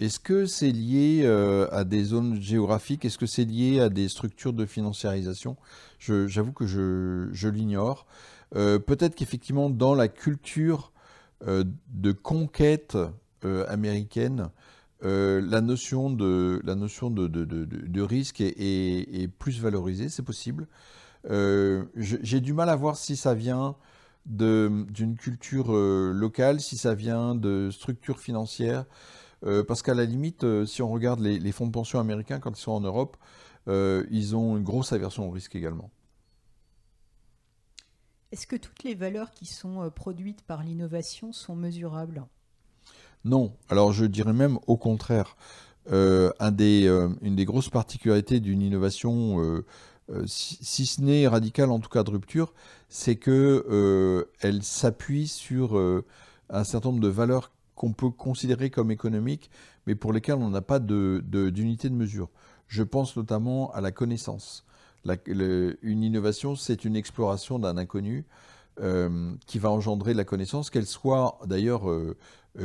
Est-ce 0.00 0.18
que 0.18 0.46
c'est 0.46 0.70
lié 0.70 1.20
euh, 1.24 1.68
à 1.70 1.84
des 1.84 2.02
zones 2.04 2.40
géographiques? 2.40 3.04
Est-ce 3.04 3.18
que 3.18 3.26
c'est 3.26 3.44
lié 3.44 3.80
à 3.80 3.90
des 3.90 4.08
structures 4.08 4.54
de 4.54 4.64
financiarisation? 4.64 5.58
J'avoue 5.98 6.52
que 6.52 6.66
je, 6.66 7.48
l'ignore. 7.48 8.06
Euh, 8.56 8.78
peut-être 8.78 9.14
qu'effectivement, 9.14 9.68
dans 9.68 9.94
la 9.94 10.08
culture 10.08 10.92
euh, 11.46 11.64
de 11.88 12.12
conquête 12.12 12.96
américaine, 13.68 14.48
la 15.02 15.60
notion 15.60 16.10
de, 16.10 16.60
la 16.64 16.74
notion 16.74 17.10
de, 17.10 18.00
risque 18.00 18.40
est, 18.40 19.30
plus 19.38 19.60
valorisée, 19.60 20.08
c'est 20.08 20.22
possible. 20.22 20.66
J'ai 21.26 22.40
du 22.40 22.54
mal 22.54 22.70
à 22.70 22.76
voir 22.76 22.96
si 22.96 23.16
ça 23.16 23.34
vient 23.34 23.76
d'une 24.26 25.16
culture 25.18 25.72
locale, 25.72 26.60
si 26.60 26.78
ça 26.78 26.94
vient 26.94 27.34
de 27.34 27.68
structures 27.70 28.18
financières. 28.18 28.86
Euh, 29.44 29.64
parce 29.64 29.82
qu'à 29.82 29.94
la 29.94 30.04
limite, 30.04 30.44
euh, 30.44 30.66
si 30.66 30.82
on 30.82 30.90
regarde 30.90 31.20
les, 31.20 31.52
fonds 31.52 31.66
de 31.66 31.72
pension 31.72 31.98
américains 31.98 32.40
quand 32.40 32.58
ils 32.58 32.60
sont 32.60 32.72
en 32.72 32.80
Europe, 32.80 33.16
euh, 33.68 34.04
ils 34.10 34.36
ont 34.36 34.56
une 34.56 34.64
grosse 34.64 34.92
aversion 34.92 35.28
au 35.28 35.30
risque 35.30 35.54
également. 35.56 35.90
Est-ce 38.32 38.46
que 38.46 38.56
toutes 38.56 38.84
les 38.84 38.94
valeurs 38.94 39.32
qui 39.32 39.46
sont 39.46 39.90
produites 39.94 40.42
par 40.42 40.62
l'innovation 40.62 41.32
sont 41.32 41.56
mesurables? 41.56 42.24
Non. 43.24 43.52
Alors 43.68 43.92
je 43.92 44.04
dirais 44.04 44.32
même 44.32 44.58
au 44.66 44.76
contraire. 44.76 45.36
une 45.90 46.32
des 46.40 47.44
grosses 47.44 47.70
particularités 47.70 48.38
d'une 48.38 48.62
innovation, 48.62 49.64
si, 50.26 50.86
ce 50.86 51.00
n'est 51.00 51.26
radicale, 51.26 51.70
en 51.70 51.80
tout 51.80 51.88
cas 51.88 52.04
de 52.04 52.10
rupture, 52.10 52.54
c'est 52.88 53.16
qu'elle 53.16 54.62
s'appuie 54.62 55.26
sur 55.26 55.76
un 56.50 56.64
certain 56.64 56.90
nombre 56.90 57.02
de 57.02 57.08
valeurs 57.08 57.50
qu'on 57.80 57.94
peut 57.94 58.10
considérer 58.10 58.68
comme 58.68 58.90
économiques, 58.90 59.50
mais 59.86 59.94
pour 59.94 60.12
lesquels 60.12 60.34
on 60.34 60.50
n'a 60.50 60.60
pas 60.60 60.80
d'unité 60.80 61.88
de, 61.88 61.94
mesure. 61.94 62.28
Je 62.68 62.82
pense 62.82 63.16
notamment 63.16 63.72
à 63.72 63.80
la 63.80 63.90
connaissance. 63.90 64.66
une 65.06 66.02
innovation, 66.02 66.56
c'est 66.56 66.84
une 66.84 66.94
exploration 66.94 67.58
d'un 67.58 67.78
inconnu 67.78 68.26
euh, 68.80 69.32
qui 69.46 69.58
va 69.58 69.70
engendrer 69.70 70.12
de 70.12 70.18
la 70.18 70.26
connaissance, 70.26 70.68
qu'elle 70.68 70.84
soit 70.84 71.38
d'ailleurs 71.46 71.88
euh, 71.88 72.18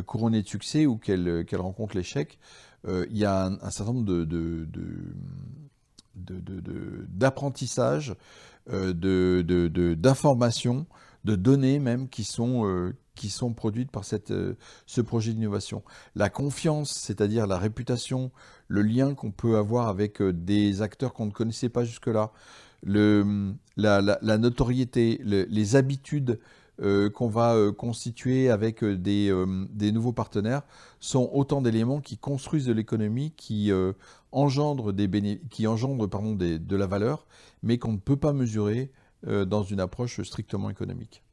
couronnée 0.06 0.42
de 0.42 0.48
succès 0.50 0.86
ou 0.86 0.98
qu'elle 0.98 1.46
rencontre 1.54 1.96
l'échec. 1.96 2.38
Euh, 2.86 3.06
il 3.10 3.18
y 3.18 3.24
a 3.24 3.46
un, 3.46 3.70
certain 3.70 3.94
nombre 3.94 4.26
d'apprentissage, 7.08 8.16
d'informations, 8.68 10.86
de, 11.24 11.36
données 11.38 11.80
même 11.80 12.10
qui 12.10 12.26
sont, 12.26 12.92
qui 13.16 13.30
sont 13.30 13.54
produites 13.54 13.92
par 13.92 14.04
euh, 14.30 14.54
ce 14.86 15.02
projet 15.02 15.34
d'innovation. 15.34 15.84
La 16.16 16.30
confiance, 16.30 16.92
c'est-à-dire 16.92 17.48
la 17.48 17.58
réputation, 17.58 18.32
le 18.68 18.82
lien 18.82 19.16
qu'on 19.16 19.32
peut 19.32 19.58
avoir 19.58 19.88
avec 19.88 20.22
euh, 20.22 20.34
des 20.34 20.82
acteurs 20.82 21.14
qu'on 21.14 21.26
ne 21.26 21.32
connaissait 21.32 21.70
pas 21.70 21.84
jusque-là, 21.84 22.32
la, 22.84 24.38
notoriété, 24.38 25.20
les 25.24 25.76
habitudes 25.76 26.40
euh, 26.82 27.10
qu'on 27.10 27.30
va 27.30 27.72
constituer 27.76 28.52
avec 28.52 28.84
des, 28.84 29.32
nouveaux 29.92 30.14
partenaires 30.14 30.62
sont 31.00 31.28
autant 31.34 31.64
d'éléments 31.64 32.02
qui 32.02 32.18
construisent 32.18 32.68
de 32.68 32.74
l'économie, 32.74 33.32
qui 33.36 33.72
engendrent, 34.32 34.94
de 34.94 36.76
la 36.76 36.86
valeur, 36.86 37.26
mais 37.64 37.80
qu'on 37.80 37.94
ne 37.94 37.98
peut 37.98 38.18
pas 38.18 38.34
mesurer 38.34 38.92
dans 39.24 39.64
une 39.64 39.80
approche 39.80 40.22
strictement 40.22 40.70
économique. 40.70 41.25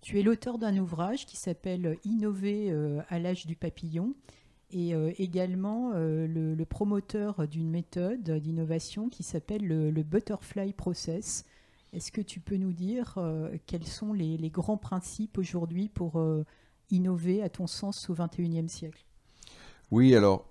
Tu 0.00 0.18
es 0.18 0.22
l'auteur 0.22 0.58
d'un 0.58 0.76
ouvrage 0.78 1.26
qui 1.26 1.36
s'appelle 1.36 1.98
Innover 2.04 2.70
euh, 2.70 3.00
à 3.08 3.18
l'âge 3.18 3.46
du 3.46 3.56
papillon 3.56 4.14
et 4.70 4.94
euh, 4.94 5.12
également 5.18 5.92
euh, 5.94 6.26
le, 6.26 6.64
promoteur 6.64 7.48
d'une 7.48 7.70
méthode 7.70 8.30
d'innovation 8.30 9.08
qui 9.08 9.22
s'appelle 9.22 9.66
le, 9.66 10.02
Butterfly 10.02 10.72
Process. 10.72 11.44
Est-ce 11.92 12.12
que 12.12 12.20
tu 12.20 12.38
peux 12.40 12.56
nous 12.56 12.72
dire 12.72 13.18
quels 13.66 13.86
sont 13.86 14.12
les, 14.12 14.50
grands 14.50 14.76
principes 14.76 15.38
aujourd'hui 15.38 15.88
pour 15.88 16.22
innover, 16.90 17.42
à 17.42 17.48
ton 17.48 17.66
sens, 17.66 18.10
au 18.10 18.14
XXIe 18.14 18.68
siècle? 18.68 19.06
Oui, 19.90 20.14
alors, 20.14 20.46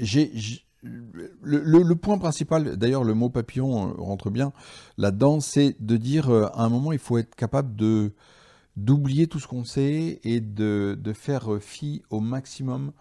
j'ai 0.00 0.64
le, 0.82 1.94
point 1.94 2.18
principal, 2.18 2.76
d'ailleurs 2.76 3.04
le 3.04 3.14
mot 3.14 3.28
papillon 3.28 3.88
euh, 3.88 3.92
rentre 3.98 4.30
bien 4.30 4.52
là-dedans, 4.96 5.40
c'est 5.40 5.76
de 5.80 5.96
dire 5.96 6.30
euh, 6.30 6.46
à 6.54 6.64
un 6.64 6.68
moment 6.68 6.92
il 6.92 6.98
faut 6.98 7.18
être 7.18 7.34
capable 7.34 7.76
de 7.76 8.12
d'oublier 8.76 9.26
tout 9.26 9.38
ce 9.40 9.46
qu'on 9.46 9.64
sait 9.64 10.20
et 10.24 10.40
de, 10.40 10.96
faire 11.12 11.58
fi 11.60 12.02
au 12.08 12.20
maximum 12.20 12.92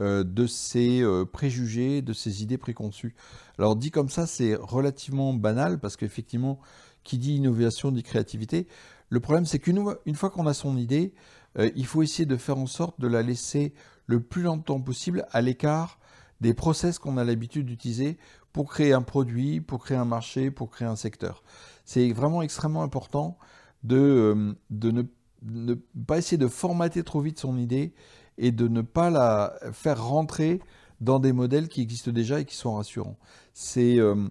euh, 0.00 0.24
de 0.24 0.46
ses 0.46 1.04
préjugés, 1.32 2.00
de 2.02 2.12
ses 2.12 2.42
idées 2.42 2.56
préconçues. 2.56 3.14
Alors 3.58 3.76
dit 3.76 3.90
comme 3.90 4.08
ça, 4.08 4.26
c'est 4.26 4.54
relativement 4.54 5.34
banal 5.34 5.80
parce 5.80 5.96
qu'effectivement, 5.96 6.60
qui 7.02 7.18
dit 7.18 7.34
innovation 7.34 7.90
dit 7.90 8.04
créativité. 8.04 8.68
Le 9.10 9.20
problème, 9.20 9.44
c'est 9.44 9.58
qu'une 9.58 9.84
une 10.06 10.14
fois 10.14 10.30
qu'on 10.30 10.46
a 10.46 10.54
son 10.54 10.78
idée, 10.78 11.12
il 11.58 11.84
faut 11.84 12.02
essayer 12.02 12.26
de 12.26 12.36
faire 12.36 12.56
en 12.56 12.66
sorte 12.66 12.98
de 13.00 13.08
la 13.08 13.22
laisser 13.22 13.74
le 14.06 14.20
plus 14.20 14.42
longtemps 14.42 14.80
possible 14.80 15.26
à 15.32 15.42
l'écart 15.42 15.97
des 16.40 16.54
process 16.54 16.98
qu'on 16.98 17.16
a 17.16 17.24
l'habitude 17.24 17.66
d'utiliser 17.66 18.18
pour 18.52 18.70
créer 18.70 18.92
un 18.92 19.02
produit, 19.02 19.60
pour 19.60 19.84
créer 19.84 19.96
un 19.96 20.04
marché, 20.04 20.50
pour 20.50 20.70
créer 20.70 20.88
un 20.88 20.96
secteur. 20.96 21.42
C'est 21.84 22.12
vraiment 22.12 22.42
extrêmement 22.42 22.82
important 22.82 23.38
de, 23.82 23.96
euh, 23.96 24.54
de 24.70 25.06
ne, 25.42 25.74
pas 26.06 26.18
essayer 26.18 26.38
de 26.38 26.48
formater 26.48 27.02
trop 27.02 27.20
vite 27.20 27.38
son 27.38 27.58
idée 27.58 27.92
et 28.36 28.52
de 28.52 28.68
ne 28.68 28.82
pas 28.82 29.10
la 29.10 29.54
faire 29.72 30.04
rentrer 30.04 30.60
dans 31.00 31.18
des 31.18 31.32
modèles 31.32 31.68
qui 31.68 31.80
existent 31.82 32.10
déjà 32.10 32.40
et 32.40 32.44
qui 32.44 32.56
sont 32.56 32.74
rassurants. 32.74 33.16
C'est 33.52 33.98
euh, 33.98 34.28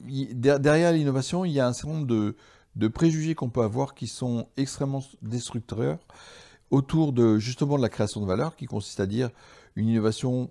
derrière 0.00 0.92
l'innovation, 0.92 1.44
il 1.44 1.52
y 1.52 1.60
a 1.60 1.66
un 1.66 1.72
certain 1.72 1.94
nombre 1.94 2.06
de, 2.06 2.36
de 2.76 2.88
préjugés 2.88 3.34
qu'on 3.34 3.50
peut 3.50 3.62
avoir 3.62 3.94
qui 3.94 4.06
sont 4.06 4.48
extrêmement 4.56 5.02
destructeurs 5.22 5.98
autour 6.70 7.12
de 7.12 7.38
justement 7.38 7.76
de 7.76 7.82
la 7.82 7.88
création 7.88 8.20
de 8.20 8.26
valeur, 8.26 8.56
qui 8.56 8.66
consiste 8.66 9.00
à 9.00 9.06
dire 9.06 9.30
une 9.76 9.88
innovation 9.88 10.50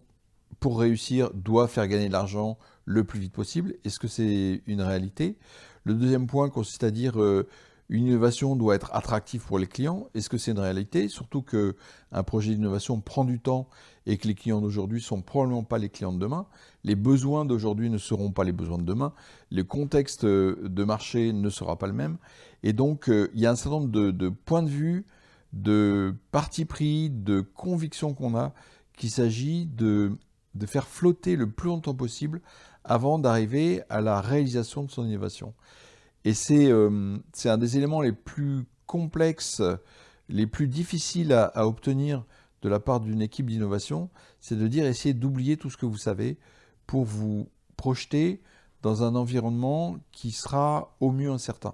pour 0.61 0.79
réussir, 0.79 1.31
doit 1.33 1.67
faire 1.67 1.87
gagner 1.87 2.07
de 2.07 2.13
l'argent 2.13 2.57
le 2.85 3.03
plus 3.03 3.19
vite 3.19 3.33
possible. 3.33 3.73
Est-ce 3.83 3.99
que 3.99 4.07
c'est 4.07 4.61
une 4.67 4.81
réalité? 4.81 5.37
Le 5.83 5.95
deuxième 5.95 6.27
point 6.27 6.49
consiste 6.49 6.83
à 6.83 6.91
dire 6.91 7.19
euh, 7.19 7.47
une 7.89 8.05
innovation 8.05 8.55
doit 8.55 8.75
être 8.75 8.91
attractive 8.93 9.43
pour 9.43 9.57
les 9.57 9.65
clients. 9.65 10.07
Est-ce 10.13 10.29
que 10.29 10.37
c'est 10.37 10.51
une 10.51 10.59
réalité? 10.59 11.07
Surtout 11.07 11.41
qu'un 11.41 12.23
projet 12.23 12.53
d'innovation 12.53 13.01
prend 13.01 13.25
du 13.25 13.39
temps 13.39 13.67
et 14.05 14.17
que 14.17 14.27
les 14.27 14.35
clients 14.35 14.61
d'aujourd'hui 14.61 15.01
sont 15.01 15.23
probablement 15.23 15.63
pas 15.63 15.79
les 15.79 15.89
clients 15.89 16.13
de 16.13 16.19
demain. 16.19 16.45
Les 16.83 16.95
besoins 16.95 17.43
d'aujourd'hui 17.43 17.89
ne 17.89 17.97
seront 17.97 18.31
pas 18.31 18.43
les 18.43 18.51
besoins 18.51 18.77
de 18.77 18.85
demain. 18.85 19.13
Le 19.49 19.63
contexte 19.63 20.25
euh, 20.25 20.69
de 20.69 20.83
marché 20.83 21.33
ne 21.33 21.49
sera 21.49 21.79
pas 21.79 21.87
le 21.87 21.93
même. 21.93 22.17
Et 22.61 22.73
donc, 22.73 23.09
euh, 23.09 23.31
il 23.33 23.41
y 23.41 23.47
a 23.47 23.51
un 23.51 23.55
certain 23.55 23.79
nombre 23.79 23.89
de, 23.91 24.11
de 24.11 24.29
points 24.29 24.63
de 24.63 24.69
vue, 24.69 25.07
de 25.53 26.13
partis 26.31 26.65
pris, 26.65 27.09
de 27.09 27.41
convictions 27.41 28.13
qu'on 28.13 28.37
a 28.37 28.53
qu'il 28.95 29.09
s'agit 29.09 29.65
de 29.65 30.11
de 30.55 30.65
faire 30.65 30.87
flotter 30.87 31.35
le 31.35 31.49
plus 31.49 31.67
longtemps 31.69 31.95
possible 31.95 32.41
avant 32.83 33.19
d'arriver 33.19 33.81
à 33.89 34.01
la 34.01 34.21
réalisation 34.21 34.83
de 34.83 34.91
son 34.91 35.05
innovation. 35.05 35.53
Et 36.25 36.33
euh, 36.51 37.17
c'est 37.33 37.49
un 37.49 37.57
des 37.57 37.77
éléments 37.77 38.01
les 38.01 38.11
plus 38.11 38.65
complexes, 38.85 39.61
les 40.29 40.47
plus 40.47 40.67
difficiles 40.67 41.33
à, 41.33 41.67
obtenir 41.67 42.25
de 42.61 42.69
la 42.69 42.79
part 42.79 42.99
d'une 42.99 43.21
équipe 43.21 43.47
d'innovation, 43.47 44.09
c'est 44.39 44.57
de 44.57 44.67
dire 44.67 44.85
essayer 44.85 45.13
d'oublier 45.13 45.57
tout 45.57 45.69
ce 45.69 45.77
que 45.77 45.85
vous 45.85 45.97
savez 45.97 46.37
pour 46.85 47.05
vous 47.05 47.47
projeter 47.75 48.41
dans 48.83 49.03
un 49.03 49.15
environnement 49.15 49.97
qui 50.11 50.31
sera 50.31 50.95
au 50.99 51.11
mieux 51.11 51.31
incertain. 51.31 51.73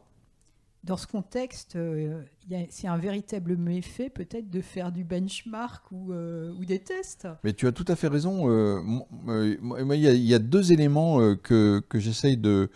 Dans 0.87 0.95
ce 0.95 1.05
contexte, 1.05 1.75
euh, 1.75 2.23
c'est 2.69 2.87
un 2.87 2.95
véritable 2.95 3.57
méfait 3.57 4.09
peut-être 4.09 4.49
de 4.49 4.61
faire 4.61 4.93
du 4.93 5.03
benchmark 5.03 5.91
ou, 5.91 6.13
euh, 6.13 6.53
des 6.65 6.79
tests. 6.79 7.27
Mais 7.43 7.51
tu 7.51 7.67
as 7.67 7.73
tout 7.73 7.83
à 7.89 7.97
fait 7.97 8.07
raison. 8.07 8.49
Euh, 8.49 8.79
il 9.27 9.99
y, 9.99 10.33
a 10.33 10.39
deux 10.39 10.71
éléments 10.71 11.35
que, 11.35 11.83
j'essaye 11.93 12.37
de, 12.37 12.69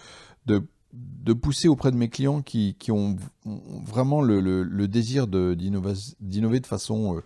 pousser 1.41 1.69
auprès 1.69 1.91
de 1.91 1.95
mes 1.95 2.09
clients 2.09 2.41
qui, 2.41 2.75
ont, 2.89 3.15
vraiment 3.45 4.21
le, 4.21 4.87
désir 4.89 5.25
d'innover 5.27 6.59
de, 6.59 6.67
façon 6.67 7.21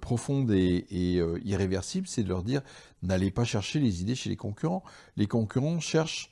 profonde 0.00 0.52
et 0.52 1.20
irréversible. 1.44 2.06
C'est 2.06 2.22
de 2.22 2.28
leur 2.28 2.44
dire, 2.44 2.62
n'allez 3.02 3.32
pas 3.32 3.44
chercher 3.44 3.80
les 3.80 4.00
idées 4.00 4.14
chez 4.14 4.30
les 4.30 4.36
concurrents. 4.36 4.84
Les 5.16 5.26
concurrents 5.26 5.80
cherchent 5.80 6.30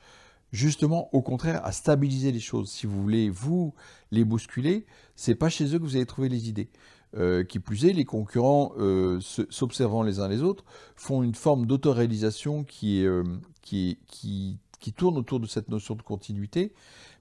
justement, 0.52 1.08
au 1.12 1.22
contraire, 1.22 1.64
à 1.64 1.72
stabiliser 1.72 2.32
les 2.32 2.40
choses. 2.40 2.70
Si 2.70 2.86
vous 2.86 3.00
voulez, 3.02 3.30
vous, 3.30 3.74
les 4.10 4.24
bousculer, 4.24 4.86
c'est 5.16 5.34
pas 5.34 5.48
chez 5.48 5.74
eux 5.74 5.78
que 5.78 5.84
vous 5.84 5.96
allez 5.96 6.06
trouver 6.06 6.28
les 6.28 6.48
idées. 6.48 6.70
Euh, 7.16 7.42
qui 7.42 7.58
plus 7.58 7.86
est, 7.86 7.94
les 7.94 8.04
concurrents, 8.04 8.72
euh, 8.76 9.18
s'observant 9.20 10.02
les 10.02 10.20
uns 10.20 10.28
les 10.28 10.42
autres, 10.42 10.64
font 10.94 11.22
une 11.22 11.34
forme 11.34 11.64
d'autoréalisation 11.64 12.64
qui, 12.64 13.02
euh, 13.06 13.24
qui, 13.62 13.98
qui, 14.06 14.58
qui, 14.78 14.92
tourne 14.92 15.16
autour 15.16 15.40
de 15.40 15.46
cette 15.46 15.70
notion 15.70 15.94
de 15.94 16.02
continuité, 16.02 16.74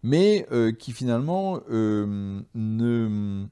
mais 0.04 0.46
qui 0.78 0.92
finalement 0.92 1.62
ne, 1.70 2.44
ne 2.54 3.46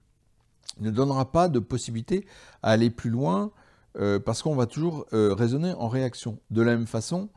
donnera 0.92 1.32
pas 1.32 1.48
de 1.48 1.60
possibilité 1.60 2.26
à 2.62 2.72
aller 2.72 2.90
plus 2.90 3.10
loin, 3.10 3.52
parce 4.26 4.44
qu'on 4.44 4.56
va 4.56 4.66
toujours 4.66 5.06
raisonner 5.12 5.72
en 5.74 5.88
réaction. 5.88 6.40
De 6.52 6.62
la 6.62 6.76
même 6.76 6.86
façon, 6.86 7.30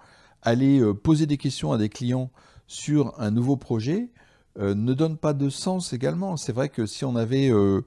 aller 0.42 0.80
euh, 0.80 0.94
poser 0.94 1.26
des 1.26 1.36
questions 1.36 1.72
à 1.72 1.78
des 1.78 1.88
clients 1.88 2.30
sur 2.66 3.18
un 3.18 3.30
nouveau 3.30 3.56
projet 3.56 4.10
euh, 4.58 4.74
ne 4.74 4.94
donne 4.94 5.16
pas 5.16 5.32
de 5.32 5.48
sens 5.48 5.92
également. 5.92 6.36
C'est 6.36 6.52
vrai 6.52 6.68
que 6.68 6.86
si 6.86 7.04
on 7.04 7.16
avait... 7.16 7.50
Euh, 7.50 7.82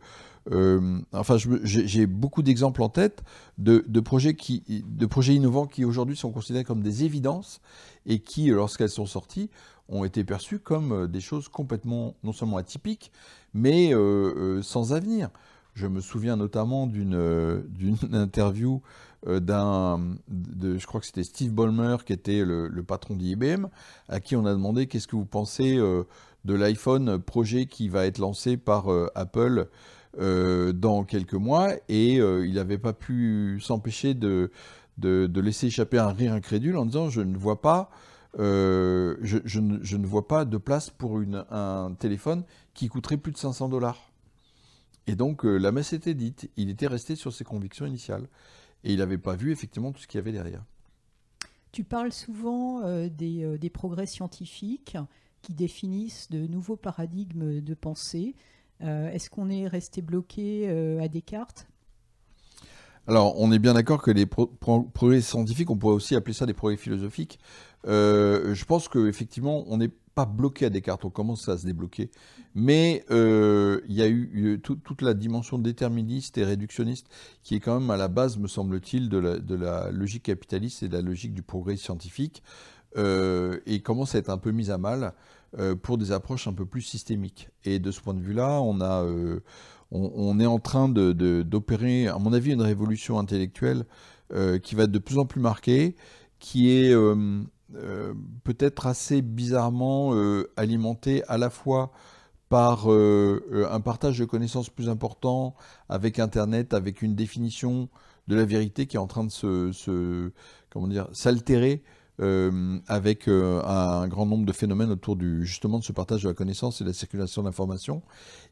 enfin, 1.13 1.37
j'ai 1.63 2.07
beaucoup 2.07 2.41
d'exemples 2.41 2.81
en 2.81 2.89
tête 2.89 3.21
de, 3.59 3.99
projets 3.99 4.33
qui, 4.33 4.83
de 4.87 5.05
projets 5.05 5.35
innovants 5.35 5.67
qui 5.67 5.85
aujourd'hui 5.85 6.15
sont 6.15 6.31
considérés 6.31 6.63
comme 6.63 6.81
des 6.81 7.03
évidences 7.03 7.61
et 8.07 8.19
qui, 8.19 8.47
lorsqu'elles 8.47 8.89
sont 8.89 9.05
sorties, 9.05 9.51
ont 9.87 10.03
été 10.03 10.23
perçues 10.23 10.57
comme 10.57 11.05
des 11.07 11.19
choses 11.19 11.47
complètement, 11.47 12.15
non 12.23 12.33
seulement 12.33 12.57
atypiques, 12.57 13.11
mais 13.53 13.93
sans 14.63 14.93
avenir. 14.93 15.29
Je 15.73 15.87
me 15.87 16.01
souviens 16.01 16.35
notamment 16.35 16.87
d'une 16.87 17.65
interview 18.13 18.81
euh, 19.27 19.39
d'un, 19.39 20.17
je 20.29 20.85
crois 20.87 20.99
que 20.99 21.05
c'était 21.05 21.23
Steve 21.23 21.51
Ballmer 21.51 21.97
qui 22.05 22.13
était 22.13 22.43
le, 22.43 22.83
patron 22.83 23.15
d'IBM, 23.15 23.67
à 24.09 24.19
qui 24.19 24.35
on 24.35 24.45
a 24.45 24.51
demandé 24.51 24.87
qu'est-ce 24.87 25.07
que 25.07 25.15
vous 25.15 25.25
pensez 25.25 25.77
euh, 25.77 26.03
de 26.43 26.55
l'iPhone 26.55 27.19
projet 27.19 27.67
qui 27.67 27.87
va 27.87 28.07
être 28.07 28.17
lancé 28.17 28.57
par 28.57 28.91
euh, 28.91 29.07
Apple 29.15 29.67
dans 30.17 31.05
quelques 31.05 31.35
mois, 31.35 31.69
et 31.87 32.15
il 32.15 32.53
n'avait 32.55 32.77
pas 32.77 32.91
pu 32.91 33.61
s'empêcher 33.61 34.13
de, 34.13 34.51
de, 34.97 35.39
laisser 35.39 35.67
échapper 35.67 35.99
un 35.99 36.11
rire 36.11 36.33
incrédule 36.33 36.75
en 36.75 36.85
disant 36.85 37.09
je 37.09 37.21
ne 37.21 37.37
vois 37.37 37.61
pas 37.61 37.89
je, 38.37 39.15
je, 39.21 39.59
ne, 39.61 40.05
vois 40.05 40.27
pas 40.27 40.43
de 40.43 40.57
place 40.57 40.89
pour 40.89 41.21
une, 41.21 41.45
un 41.49 41.93
téléphone 41.97 42.43
qui 42.73 42.89
coûterait 42.89 43.15
plus 43.15 43.31
de 43.31 43.37
500 43.37 43.69
dollars. 43.69 44.10
Et 45.07 45.15
donc 45.15 45.43
la 45.43 45.71
messe 45.71 45.93
était 45.93 46.13
dite, 46.13 46.49
il 46.57 46.69
était 46.69 46.87
resté 46.87 47.15
sur 47.15 47.33
ses 47.33 47.43
convictions 47.43 47.85
initiales 47.85 48.27
et 48.83 48.93
il 48.93 48.99
n'avait 48.99 49.17
pas 49.17 49.35
vu 49.35 49.51
effectivement 49.51 49.91
tout 49.91 50.01
ce 50.01 50.07
qu'il 50.07 50.17
y 50.17 50.21
avait 50.21 50.31
derrière. 50.31 50.63
Tu 51.71 51.83
parles 51.85 52.11
souvent 52.11 52.81
euh, 52.81 53.07
euh, 53.21 53.57
des, 53.57 53.69
progrès 53.69 54.05
scientifiques 54.05 54.97
qui 55.41 55.53
définissent 55.53 56.29
de 56.29 56.45
nouveaux 56.47 56.75
paradigmes 56.75 57.61
de 57.61 57.73
pensée. 57.73 58.35
Euh, 58.81 59.09
est-ce 59.09 59.29
qu'on 59.29 59.49
est 59.49 59.67
resté 59.67 60.01
bloqué 60.01 60.69
à 61.01 61.07
Descartes? 61.07 61.67
Alors, 63.07 63.39
on 63.39 63.51
est 63.51 63.59
bien 63.59 63.73
d'accord 63.73 64.01
que 64.01 64.11
les 64.11 64.25
progrès 64.25 65.21
scientifiques, 65.21 65.69
on 65.69 65.77
pourrait 65.77 65.95
aussi 65.95 66.15
appeler 66.15 66.33
ça 66.33 66.45
des 66.45 66.53
progrès 66.53 66.77
philosophiques. 66.77 67.39
je 67.85 68.65
pense 68.65 68.87
qu'effectivement, 68.89 69.63
on 69.67 69.77
n'est 69.77 69.91
pas 70.13 70.25
bloqué 70.25 70.65
à 70.65 70.69
Descartes, 70.69 71.05
on 71.05 71.09
commence 71.09 71.47
à 71.49 71.57
se 71.57 71.65
débloquer. 71.65 72.11
Mais 72.53 73.05
euh, 73.11 73.81
il 73.87 73.95
y 73.95 74.01
a 74.01 74.09
eu, 74.09 74.61
toute 74.61 75.01
la 75.01 75.13
dimension 75.13 75.57
déterministe 75.57 76.37
et 76.37 76.43
réductionniste 76.43 77.07
qui 77.43 77.55
est 77.55 77.59
quand 77.59 77.79
même 77.79 77.89
à 77.89 77.97
la 77.97 78.07
base, 78.07 78.37
me 78.37 78.47
semble-t-il, 78.47 79.09
de 79.09 79.17
la, 79.55 79.91
logique 79.91 80.23
capitaliste 80.23 80.83
et 80.83 80.89
de 80.89 80.93
la 80.93 81.01
logique 81.01 81.33
du 81.33 81.41
progrès 81.41 81.77
scientifique, 81.77 82.43
euh, 82.97 83.59
et 83.65 83.81
commence 83.81 84.15
à 84.15 84.17
être 84.17 84.29
un 84.29 84.37
peu 84.37 84.51
mise 84.51 84.69
à 84.69 84.77
mal 84.77 85.13
euh, 85.57 85.75
pour 85.75 85.97
des 85.97 86.11
approches 86.11 86.47
un 86.47 86.53
peu 86.53 86.65
plus 86.65 86.81
systémiques. 86.81 87.49
Et 87.63 87.79
de 87.79 87.91
ce 87.91 88.01
point 88.01 88.13
de 88.13 88.21
vue-là, 88.21 88.61
on, 88.61 88.81
a, 88.81 89.05
on, 89.91 90.39
est 90.39 90.45
en 90.45 90.59
train 90.59 90.89
d'opérer, 90.89 92.07
à 92.07 92.17
mon 92.17 92.33
avis, 92.33 92.51
une 92.51 92.61
révolution 92.61 93.17
intellectuelle 93.17 93.85
qui 94.63 94.75
va 94.75 94.83
être 94.83 94.91
de 94.91 94.99
plus 94.99 95.17
en 95.17 95.25
plus 95.25 95.41
marquée, 95.41 95.95
qui 96.39 96.69
est 96.69 96.93
euh, 97.75 98.13
peut-être 98.43 98.87
assez 98.87 99.21
bizarrement 99.21 100.13
euh, 100.13 100.51
alimenté 100.57 101.23
à 101.27 101.37
la 101.37 101.49
fois 101.49 101.91
par 102.49 102.91
euh, 102.91 103.67
un 103.71 103.79
partage 103.79 104.19
de 104.19 104.25
connaissances 104.25 104.69
plus 104.69 104.89
important 104.89 105.55
avec 105.87 106.19
Internet, 106.19 106.73
avec 106.73 107.01
une 107.01 107.15
définition 107.15 107.87
de 108.27 108.35
la 108.35 108.43
vérité 108.43 108.87
qui 108.87 108.97
est 108.97 108.99
en 108.99 109.07
train 109.07 109.23
de 109.23 109.29
se, 109.31 110.31
comment 110.69 110.87
dire, 110.87 111.07
s'altérer 111.13 111.83
avec 112.87 113.27
un 113.27 114.07
grand 114.07 114.27
nombre 114.27 114.45
de 114.45 114.51
phénomènes 114.51 114.91
autour 114.91 115.15
du, 115.15 115.43
justement 115.43 115.79
de 115.79 115.83
ce 115.83 115.91
partage 115.91 116.21
de 116.21 116.27
la 116.27 116.35
connaissance 116.35 116.79
et 116.79 116.83
de 116.83 116.89
la 116.89 116.93
circulation 116.93 117.41
d'informations. 117.41 118.03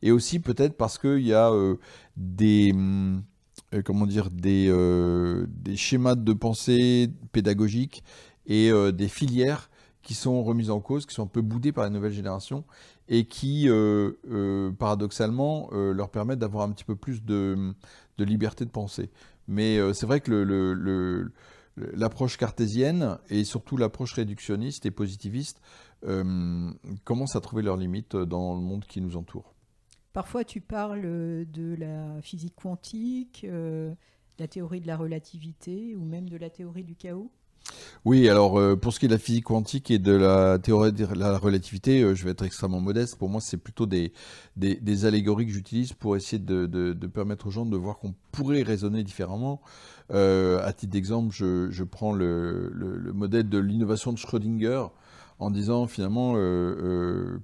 Et 0.01 0.11
aussi 0.11 0.39
peut-être 0.39 0.75
parce 0.75 0.97
qu'il 0.97 1.19
y 1.19 1.35
a 1.35 1.51
des, 2.17 2.73
comment 3.85 4.07
dire, 4.07 4.31
des 4.31 4.73
schémas 5.75 6.15
de 6.15 6.33
pensée 6.33 7.11
pédagogiques 7.31 8.03
et 8.49 8.71
euh, 8.71 8.91
des 8.91 9.07
filières 9.07 9.69
qui 10.01 10.15
sont 10.15 10.43
remises 10.43 10.71
en 10.71 10.81
cause, 10.81 11.05
qui 11.05 11.13
sont 11.13 11.23
un 11.23 11.27
peu 11.27 11.41
boudées 11.41 11.71
par 11.71 11.83
la 11.83 11.89
nouvelle 11.89 12.11
génération 12.11 12.65
et 13.07 13.25
qui, 13.25 13.69
euh, 13.69 14.13
euh, 14.29 14.71
paradoxalement, 14.71 15.69
leur 15.71 16.09
permettent 16.09 16.39
d'avoir 16.39 16.67
un 16.67 16.71
petit 16.71 16.83
peu 16.83 16.95
plus 16.95 17.23
de, 17.23 17.73
liberté 18.17 18.65
de 18.65 18.69
penser. 18.69 19.09
Mais 19.47 19.77
c'est 19.93 20.05
vrai 20.05 20.19
que 20.19 21.31
l'approche 21.75 22.37
cartésienne 22.37 23.17
et 23.29 23.43
surtout 23.43 23.77
l'approche 23.77 24.13
réductionniste 24.13 24.85
et 24.85 24.91
positiviste 24.91 25.61
commencent 27.03 27.35
à 27.35 27.41
trouver 27.41 27.63
leurs 27.63 27.77
limites 27.77 28.15
dans 28.15 28.55
le 28.55 28.61
monde 28.61 28.85
qui 28.85 29.01
nous 29.01 29.17
entoure. 29.17 29.53
Parfois, 30.13 30.43
tu 30.43 30.61
parles 30.61 31.01
de 31.01 31.75
la 31.77 32.21
physique 32.21 32.55
quantique, 32.55 33.43
de 33.43 33.95
la 34.37 34.47
théorie 34.47 34.81
de 34.81 34.87
la 34.87 34.97
relativité 34.97 35.95
ou 35.95 36.05
même 36.05 36.29
de 36.29 36.37
la 36.37 36.49
théorie 36.49 36.83
du 36.83 36.95
chaos? 36.95 37.31
Oui, 38.05 38.29
alors 38.29 38.59
euh, 38.59 38.75
pour 38.75 38.93
ce 38.93 38.99
qui 38.99 39.05
est 39.05 39.09
de 39.09 39.13
la 39.13 39.19
physique 39.19 39.45
quantique 39.45 39.91
et 39.91 39.99
de 39.99 40.13
la 40.13 40.57
théorie 40.57 40.93
de 40.93 41.05
la 41.13 41.37
relativité, 41.37 42.01
euh, 42.01 42.15
je 42.15 42.23
vais 42.23 42.31
être 42.31 42.43
extrêmement 42.43 42.79
modeste. 42.79 43.17
Pour 43.17 43.29
moi, 43.29 43.41
c'est 43.41 43.57
plutôt 43.57 43.85
des, 43.85 44.11
allégories 45.05 45.45
que 45.45 45.51
j'utilise 45.51 45.93
pour 45.93 46.15
essayer 46.15 46.39
de, 46.39 46.93
permettre 47.13 47.47
aux 47.47 47.51
gens 47.51 47.65
de 47.65 47.77
voir 47.77 47.99
qu'on 47.99 48.15
pourrait 48.31 48.63
raisonner 48.63 49.03
différemment. 49.03 49.61
Euh, 50.11 50.65
à 50.65 50.73
titre 50.73 50.93
d'exemple, 50.93 51.33
je, 51.33 51.83
prends 51.83 52.13
le, 52.13 52.69
le, 52.73 53.13
modèle 53.13 53.49
de 53.49 53.57
l'innovation 53.57 54.13
de 54.13 54.17
Schrödinger 54.17 54.85
en 55.39 55.51
disant 55.51 55.87
finalement, 55.87 56.33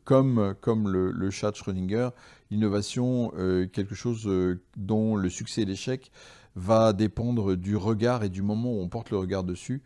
comme, 0.03 0.55
comme 0.61 0.89
le, 0.89 1.11
le, 1.11 1.29
chat 1.31 1.51
de 1.51 1.55
Schrödinger, 1.55 2.09
l'innovation, 2.51 3.31
quelque 3.71 3.95
chose 3.95 4.29
dont 4.75 5.15
le 5.15 5.29
succès 5.29 5.61
et 5.61 5.65
l'échec 5.65 6.11
va 6.55 6.93
dépendre 6.93 7.55
du 7.55 7.75
regard 7.75 8.23
et 8.23 8.29
du 8.29 8.41
moment 8.41 8.71
où 8.71 8.81
on 8.81 8.87
porte 8.87 9.11
le 9.11 9.17
regard 9.17 9.43
dessus. 9.43 9.83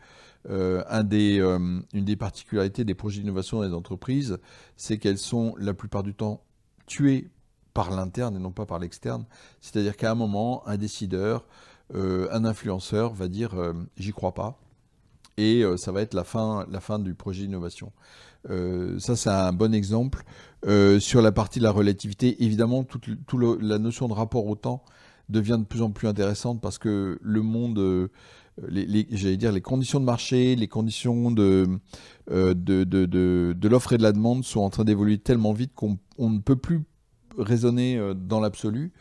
Euh, 0.47 0.83
euh, 0.89 1.81
une 1.93 2.05
des 2.05 2.15
particularités 2.15 2.85
des 2.85 2.95
projets 2.95 3.19
d'innovation 3.19 3.57
dans 3.57 3.67
les 3.67 3.73
entreprises, 3.73 4.37
c'est 4.77 4.97
qu'elles 4.97 5.17
sont 5.17 5.53
la 5.57 5.73
plupart 5.73 6.03
du 6.03 6.13
temps 6.13 6.43
tuées 6.85 7.29
par 7.73 7.91
l'interne 7.91 8.35
et 8.35 8.39
non 8.39 8.51
pas 8.51 8.65
par 8.65 8.79
l'externe. 8.79 9.25
C'est-à-dire 9.59 9.97
qu'à 9.97 10.11
un 10.11 10.15
moment, 10.15 10.65
un 10.67 10.77
décideur, 10.77 11.45
euh, 11.93 12.27
un 12.31 12.45
influenceur 12.45 13.13
va 13.13 13.27
dire 13.27 13.55
j'y 13.97 14.11
crois 14.11 14.33
pas 14.33 14.59
et 15.37 15.63
ça 15.77 15.93
va 15.93 16.01
être 16.01 16.13
la 16.13 16.25
fin, 16.25 16.65
la 16.69 16.81
fin 16.81 16.99
du 16.99 17.13
projet 17.13 17.43
d'innovation. 17.43 17.93
ça, 18.45 19.15
c'est 19.15 19.29
un 19.29 19.53
bon 19.53 19.73
exemple. 19.73 20.23
sur 20.99 21.21
la 21.21 21.31
partie 21.31 21.59
de 21.59 21.63
la 21.63 21.71
relativité, 21.71 22.43
évidemment, 22.43 22.83
toute, 22.83 23.07
la 23.61 23.79
notion 23.79 24.09
de 24.09 24.13
rapport 24.13 24.47
au 24.47 24.55
temps 24.55 24.83
devient 25.29 25.57
de 25.59 25.63
plus 25.63 25.81
en 25.81 25.91
plus 25.91 26.09
intéressante 26.09 26.59
parce 26.59 26.77
que 26.77 27.19
le 27.21 27.41
monde, 27.41 28.09
euh, 28.63 28.67
les, 28.69 29.07
j'allais 29.11 29.37
dire, 29.37 29.51
les 29.51 29.61
conditions 29.61 29.99
de 29.99 30.05
marché, 30.05 30.55
les 30.55 30.67
conditions 30.67 31.31
de, 31.31 31.67
euh, 32.31 32.53
de, 32.53 32.83
de, 32.83 33.05
de, 33.05 33.67
l'offre 33.67 33.93
et 33.93 33.97
de 33.97 34.03
la 34.03 34.11
demande 34.11 34.43
sont 34.43 34.61
en 34.61 34.69
train 34.69 34.83
d'évoluer 34.83 35.17
tellement 35.17 35.53
vite 35.53 35.73
qu'on 35.75 35.97
ne 36.17 36.39
peut 36.39 36.55
plus 36.55 36.83
raisonner 37.37 37.97
euh, 37.97 38.13
dans 38.13 38.39
l'absolu. 38.39 38.91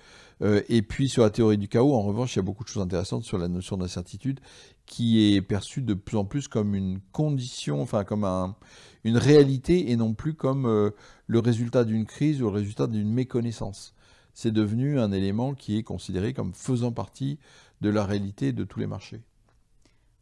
et 0.68 0.83
puis 0.83 1.09
sur 1.09 1.25
la 1.25 1.31
théorie 1.31 1.59
du 1.59 1.66
chaos, 1.66 1.94
en 1.94 2.03
revanche, 2.03 2.37
il 2.37 2.38
y 2.38 2.40
a 2.40 2.42
beaucoup 2.42 2.62
de 2.62 2.68
choses 2.68 2.83
intéressantes 2.83 3.25
sur 3.25 3.38
la 3.38 3.49
notion 3.49 3.77
d'incertitude 3.77 4.38
qui 4.87 5.35
est 5.35 5.42
perçue 5.42 5.83
de 5.83 5.94
plus 5.94 6.16
en 6.16 6.25
plus 6.25 6.47
comme 6.47 6.77
une 6.77 7.01
condition, 7.11 7.83
enfin 7.83 8.05
comme 8.05 8.23
un, 8.25 8.55
une 9.03 9.16
réalité 9.16 9.90
et 9.90 9.97
non 9.97 10.14
plus 10.14 10.35
comme 10.35 10.92
le 11.27 11.38
résultat 11.40 11.85
d'une 11.85 12.07
crise 12.07 12.40
ou 12.40 12.44
le 12.44 12.53
résultat 12.53 12.87
d'une 12.87 13.12
méconnaissance. 13.12 13.94
C'est 14.33 14.53
devenu 14.53 15.01
un 15.01 15.11
élément 15.11 15.55
qui 15.55 15.77
est 15.77 15.83
considéré 15.83 16.33
comme 16.33 16.55
faisant 16.55 16.92
partie 16.92 17.40
de 17.81 17.90
la 17.90 18.05
réalité 18.05 18.53
de 18.53 18.62
tous 18.62 18.79
les 18.79 18.87
marchés. 18.87 19.21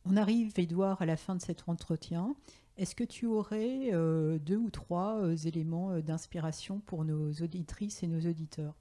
On 0.09 0.17
arrive, 0.17 0.53
Edouard, 0.57 1.03
à 1.03 1.07
la 1.07 1.17
fin 1.17 1.35
de 1.35 1.43
cet 1.43 1.65
entretien. 1.67 2.37
Est-ce 2.77 2.95
que 2.95 3.03
tu 3.03 3.27
aurais 3.27 3.91
euh, 3.93 4.39
deux 4.39 4.57
ou 4.57 4.71
trois 4.71 5.19
euh, 5.19 5.37
éléments 5.37 5.91
euh, 5.91 6.01
d'inspiration 6.01 6.81
pour 6.87 7.05
nos 7.05 7.33
auditrices 7.33 8.03
et 8.03 8.07
nos 8.07 8.21
auditeurs? 8.21 8.75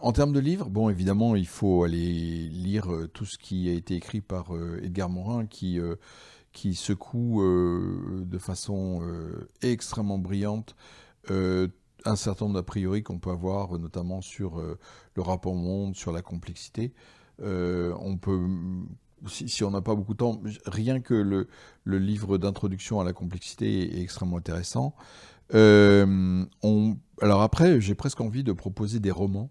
En 0.00 0.12
termes 0.12 0.32
de 0.32 0.38
livres, 0.38 0.70
bon, 0.70 0.90
évidemment, 0.90 1.34
il 1.34 1.48
faut 1.48 1.82
aller 1.82 2.48
lire 2.48 2.86
tout 3.12 3.24
ce 3.24 3.36
qui 3.36 3.68
a 3.68 3.72
été 3.72 3.96
écrit 3.96 4.20
par 4.20 4.52
Edgar 4.80 5.08
Morin, 5.08 5.46
qui, 5.46 5.80
qui 6.52 6.76
secoue 6.76 7.42
de 7.42 8.38
façon 8.38 9.02
extrêmement 9.62 10.18
brillante 10.18 10.76
un 11.28 12.14
certain 12.14 12.44
nombre 12.44 12.54
d'a 12.54 12.62
priori 12.62 13.02
qu'on 13.02 13.18
peut 13.18 13.32
avoir, 13.32 13.76
notamment 13.76 14.20
sur 14.20 14.60
le 14.60 15.22
rapport 15.22 15.54
au 15.54 15.56
monde, 15.56 15.96
sur 15.96 16.12
la 16.12 16.22
complexité. 16.22 16.92
on 17.40 18.18
peut 18.18 18.46
si, 19.28 19.64
on 19.64 19.70
n'a 19.70 19.80
pas 19.80 19.94
beaucoup 19.94 20.12
de 20.12 20.18
temps, 20.18 20.40
rien 20.66 21.00
que 21.00 21.14
le, 21.14 21.48
livre 21.84 22.38
d'introduction 22.38 23.00
à 23.00 23.04
la 23.04 23.12
complexité 23.12 23.98
est, 23.98 24.02
extrêmement 24.02 24.38
intéressant. 24.38 24.94
Euh, 25.54 26.44
alors 27.20 27.42
après, 27.42 27.80
j'ai 27.80 27.94
presque 27.94 28.20
envie 28.20 28.44
de 28.44 28.52
proposer 28.52 29.00
des 29.00 29.10
romans. 29.10 29.50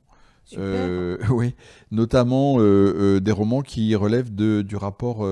Euh, 0.58 1.18
oui, 1.30 1.56
notamment 1.90 2.58
euh, 2.60 3.20
des 3.20 3.32
romans 3.32 3.62
qui 3.62 3.96
relèvent 3.96 4.34
du, 4.34 4.76
rapport, 4.76 5.28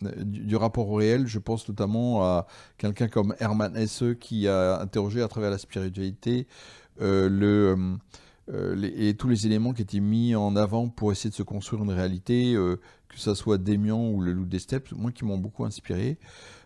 du, 0.00 0.56
rapport 0.56 0.88
au 0.90 0.94
réel. 0.94 1.26
Je 1.26 1.38
pense 1.38 1.68
notamment 1.68 2.22
à 2.22 2.46
quelqu'un 2.78 3.08
comme 3.08 3.34
Hermann 3.40 3.76
Hesse 3.76 4.04
qui 4.20 4.46
a 4.48 4.80
interrogé 4.80 5.22
à 5.22 5.28
travers 5.28 5.50
la 5.50 5.58
spiritualité 5.58 6.46
le, 7.00 7.96
et 8.96 9.14
tous 9.14 9.28
les 9.28 9.46
éléments 9.46 9.72
qui 9.72 9.82
étaient 9.82 10.00
mis 10.00 10.34
en 10.36 10.54
avant 10.54 10.88
pour 10.88 11.10
essayer 11.10 11.30
de 11.30 11.34
se 11.34 11.42
construire 11.42 11.82
une 11.82 11.90
réalité 11.90 12.54
que 13.14 13.20
ce 13.20 13.34
soit 13.34 13.58
Démian 13.58 14.10
ou 14.10 14.20
Le 14.20 14.32
Loup 14.32 14.46
des 14.46 14.58
Steppes, 14.58 14.92
moi 14.92 15.12
qui 15.12 15.24
m'ont 15.24 15.38
beaucoup 15.38 15.64
inspiré. 15.64 16.18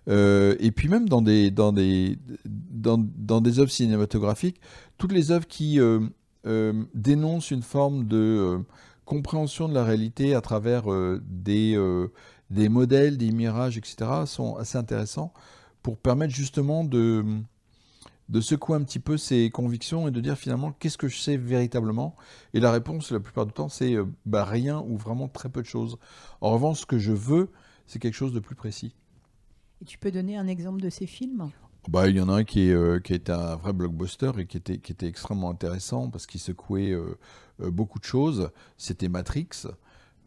Euh, 0.09 0.57
et 0.59 0.71
puis 0.71 0.89
même 0.89 1.09
dans 1.09 1.21
des, 1.21 1.51
dans, 1.51 1.73
des, 1.73 2.19
dans, 2.47 2.99
dans, 2.99 3.41
des 3.41 3.59
œuvres 3.59 3.71
cinématographiques, 3.71 4.61
toutes 4.97 5.13
les 5.13 5.31
œuvres 5.31 5.47
qui 5.47 5.81
euh, 5.81 6.01
euh, 6.47 6.73
dénoncent 6.95 7.51
une 7.51 7.63
forme 7.63 8.07
de 8.07 8.61
compréhension 9.05 9.69
de 9.69 9.75
la 9.75 9.85
réalité 9.85 10.35
à 10.35 10.41
travers 10.41 10.85
des, 11.23 11.79
des 12.51 12.69
modèles, 12.69 13.17
des 13.17 13.33
mirages, 13.33 13.79
etc., 13.79 13.97
sont 14.27 14.57
assez 14.57 14.77
intéressants 14.77 15.33
pour 15.83 15.97
permettre 15.97 16.35
justement 16.35 16.85
de 16.85 17.25
de 18.29 18.41
secouer 18.41 18.77
un 18.77 18.83
petit 18.83 18.99
peu 18.99 19.17
ses 19.17 19.51
convictions 19.51 20.09
et 20.09 20.11
de 20.11 20.21
dire 20.21 20.37
finalement 20.37 20.73
qu'est-ce 20.73 20.99
que 20.99 21.09
je 21.09 21.19
sais 21.19 21.37
véritablement? 21.37 22.15
Et 22.55 22.61
la 22.61 22.71
réponse, 22.71 23.11
la 23.11 23.21
plupart 23.21 23.47
du 23.47 23.53
temps, 23.53 23.69
c'est 23.69 23.95
euh, 23.95 24.05
bah, 24.27 24.45
rien 24.45 24.83
ou 24.87 24.97
vraiment 24.97 25.29
très 25.29 25.49
peu 25.49 25.63
de 25.63 25.67
choses. 25.67 25.99
En 26.41 26.51
revanche, 26.51 26.81
ce 26.81 26.87
que 26.87 26.99
je 26.99 27.13
veux, 27.13 27.51
c'est 27.87 27.99
quelque 27.99 28.15
chose 28.15 28.33
de 28.33 28.41
plus 28.41 28.55
précis. 28.55 28.95
Et 29.81 29.85
tu 29.85 29.99
peux 29.99 30.11
donner 30.11 30.37
un 30.37 30.47
exemple 30.47 30.81
de 30.81 30.91
ces 30.91 31.07
films? 31.07 31.51
Bah, 31.89 32.09
il 32.09 32.17
y 32.17 32.21
en 32.21 32.29
a 32.29 32.35
un 32.35 32.45
qui, 32.45 32.69
est, 32.69 32.73
euh, 32.73 33.01
qui 33.01 33.19
un 33.29 33.57
vrai 33.57 33.73
blockbuster 33.73 34.33
et 34.39 34.47
qui 34.47 34.59
était, 34.59 34.79
qui 34.79 34.93
était 34.93 35.07
extrêmement 35.07 35.51
intéressant 35.51 36.11
parce 36.11 36.27
qu'il 36.27 36.41
secouait 36.41 36.91
euh, 36.91 37.17
beaucoup 37.59 37.99
de 37.99 38.05
choses. 38.05 38.51
C'était 38.77 39.09
Matrix. 39.09 39.49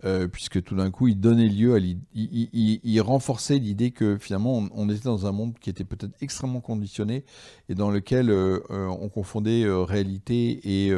Euh, 0.03 0.27
puisque 0.27 0.63
tout 0.63 0.75
d'un 0.75 0.89
coup, 0.89 1.07
il 1.07 1.19
donnait 1.19 1.47
lieu 1.47 1.75
à 1.75 1.79
il, 1.79 3.01
renforçait 3.01 3.59
l'idée 3.59 3.91
que 3.91 4.17
finalement, 4.17 4.67
on, 4.73 4.89
était 4.89 5.03
dans 5.03 5.27
un 5.27 5.31
monde 5.31 5.59
qui 5.59 5.69
était 5.69 5.83
peut-être 5.83 6.15
extrêmement 6.21 6.61
conditionné 6.61 7.23
et 7.69 7.75
dans 7.75 7.91
lequel 7.91 8.31
euh, 8.31 8.59
euh, 8.71 8.87
on 8.87 9.09
confondait 9.09 9.63
réalité 9.67 10.87
et, 10.87 10.91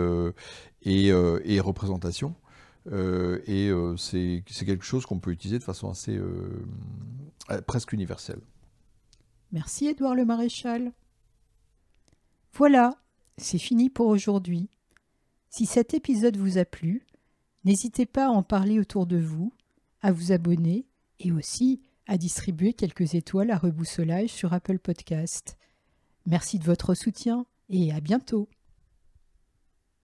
et, 0.86 1.60
représentation. 1.60 2.36
et 2.88 3.72
c'est 3.98 4.44
quelque 4.66 4.86
chose 4.86 5.06
qu'on 5.06 5.20
peut 5.20 5.32
utiliser 5.32 5.60
de 5.60 5.64
façon 5.64 5.90
assez 5.90 6.18
presque 7.68 7.92
universelle. 7.92 8.40
Merci 9.52 9.88
Édouard 9.88 10.16
le 10.16 10.24
Maréchal. 10.24 10.94
Voilà, 12.54 12.96
c'est 13.38 13.60
fini 13.60 13.90
pour 13.90 14.08
aujourd'hui. 14.08 14.70
Si 15.50 15.66
cet 15.66 15.94
épisode 15.94 16.38
vous 16.38 16.58
a 16.58 16.66
plu, 16.66 17.06
N'hésitez 17.66 18.06
pas 18.06 18.28
à 18.28 18.30
en 18.30 18.44
parler 18.44 18.80
autour 18.80 19.06
de 19.06 19.18
vous, 19.18 19.54
à 20.02 20.12
vous 20.12 20.32
abonner 20.32 20.86
et 21.20 21.32
aussi 21.32 21.82
à 22.08 22.18
distribuer 22.18 22.74
quelques 22.74 23.16
étoiles 23.16 23.52
à 23.52 23.58
reboussolage 23.58 24.30
sur 24.30 24.54
Apple 24.54 24.80
Podcast. 24.80 25.58
Merci 26.26 26.60
de 26.60 26.66
votre 26.66 26.94
soutien 26.94 27.46
et 27.70 27.94
à 27.94 28.02
bientôt. 28.02 28.50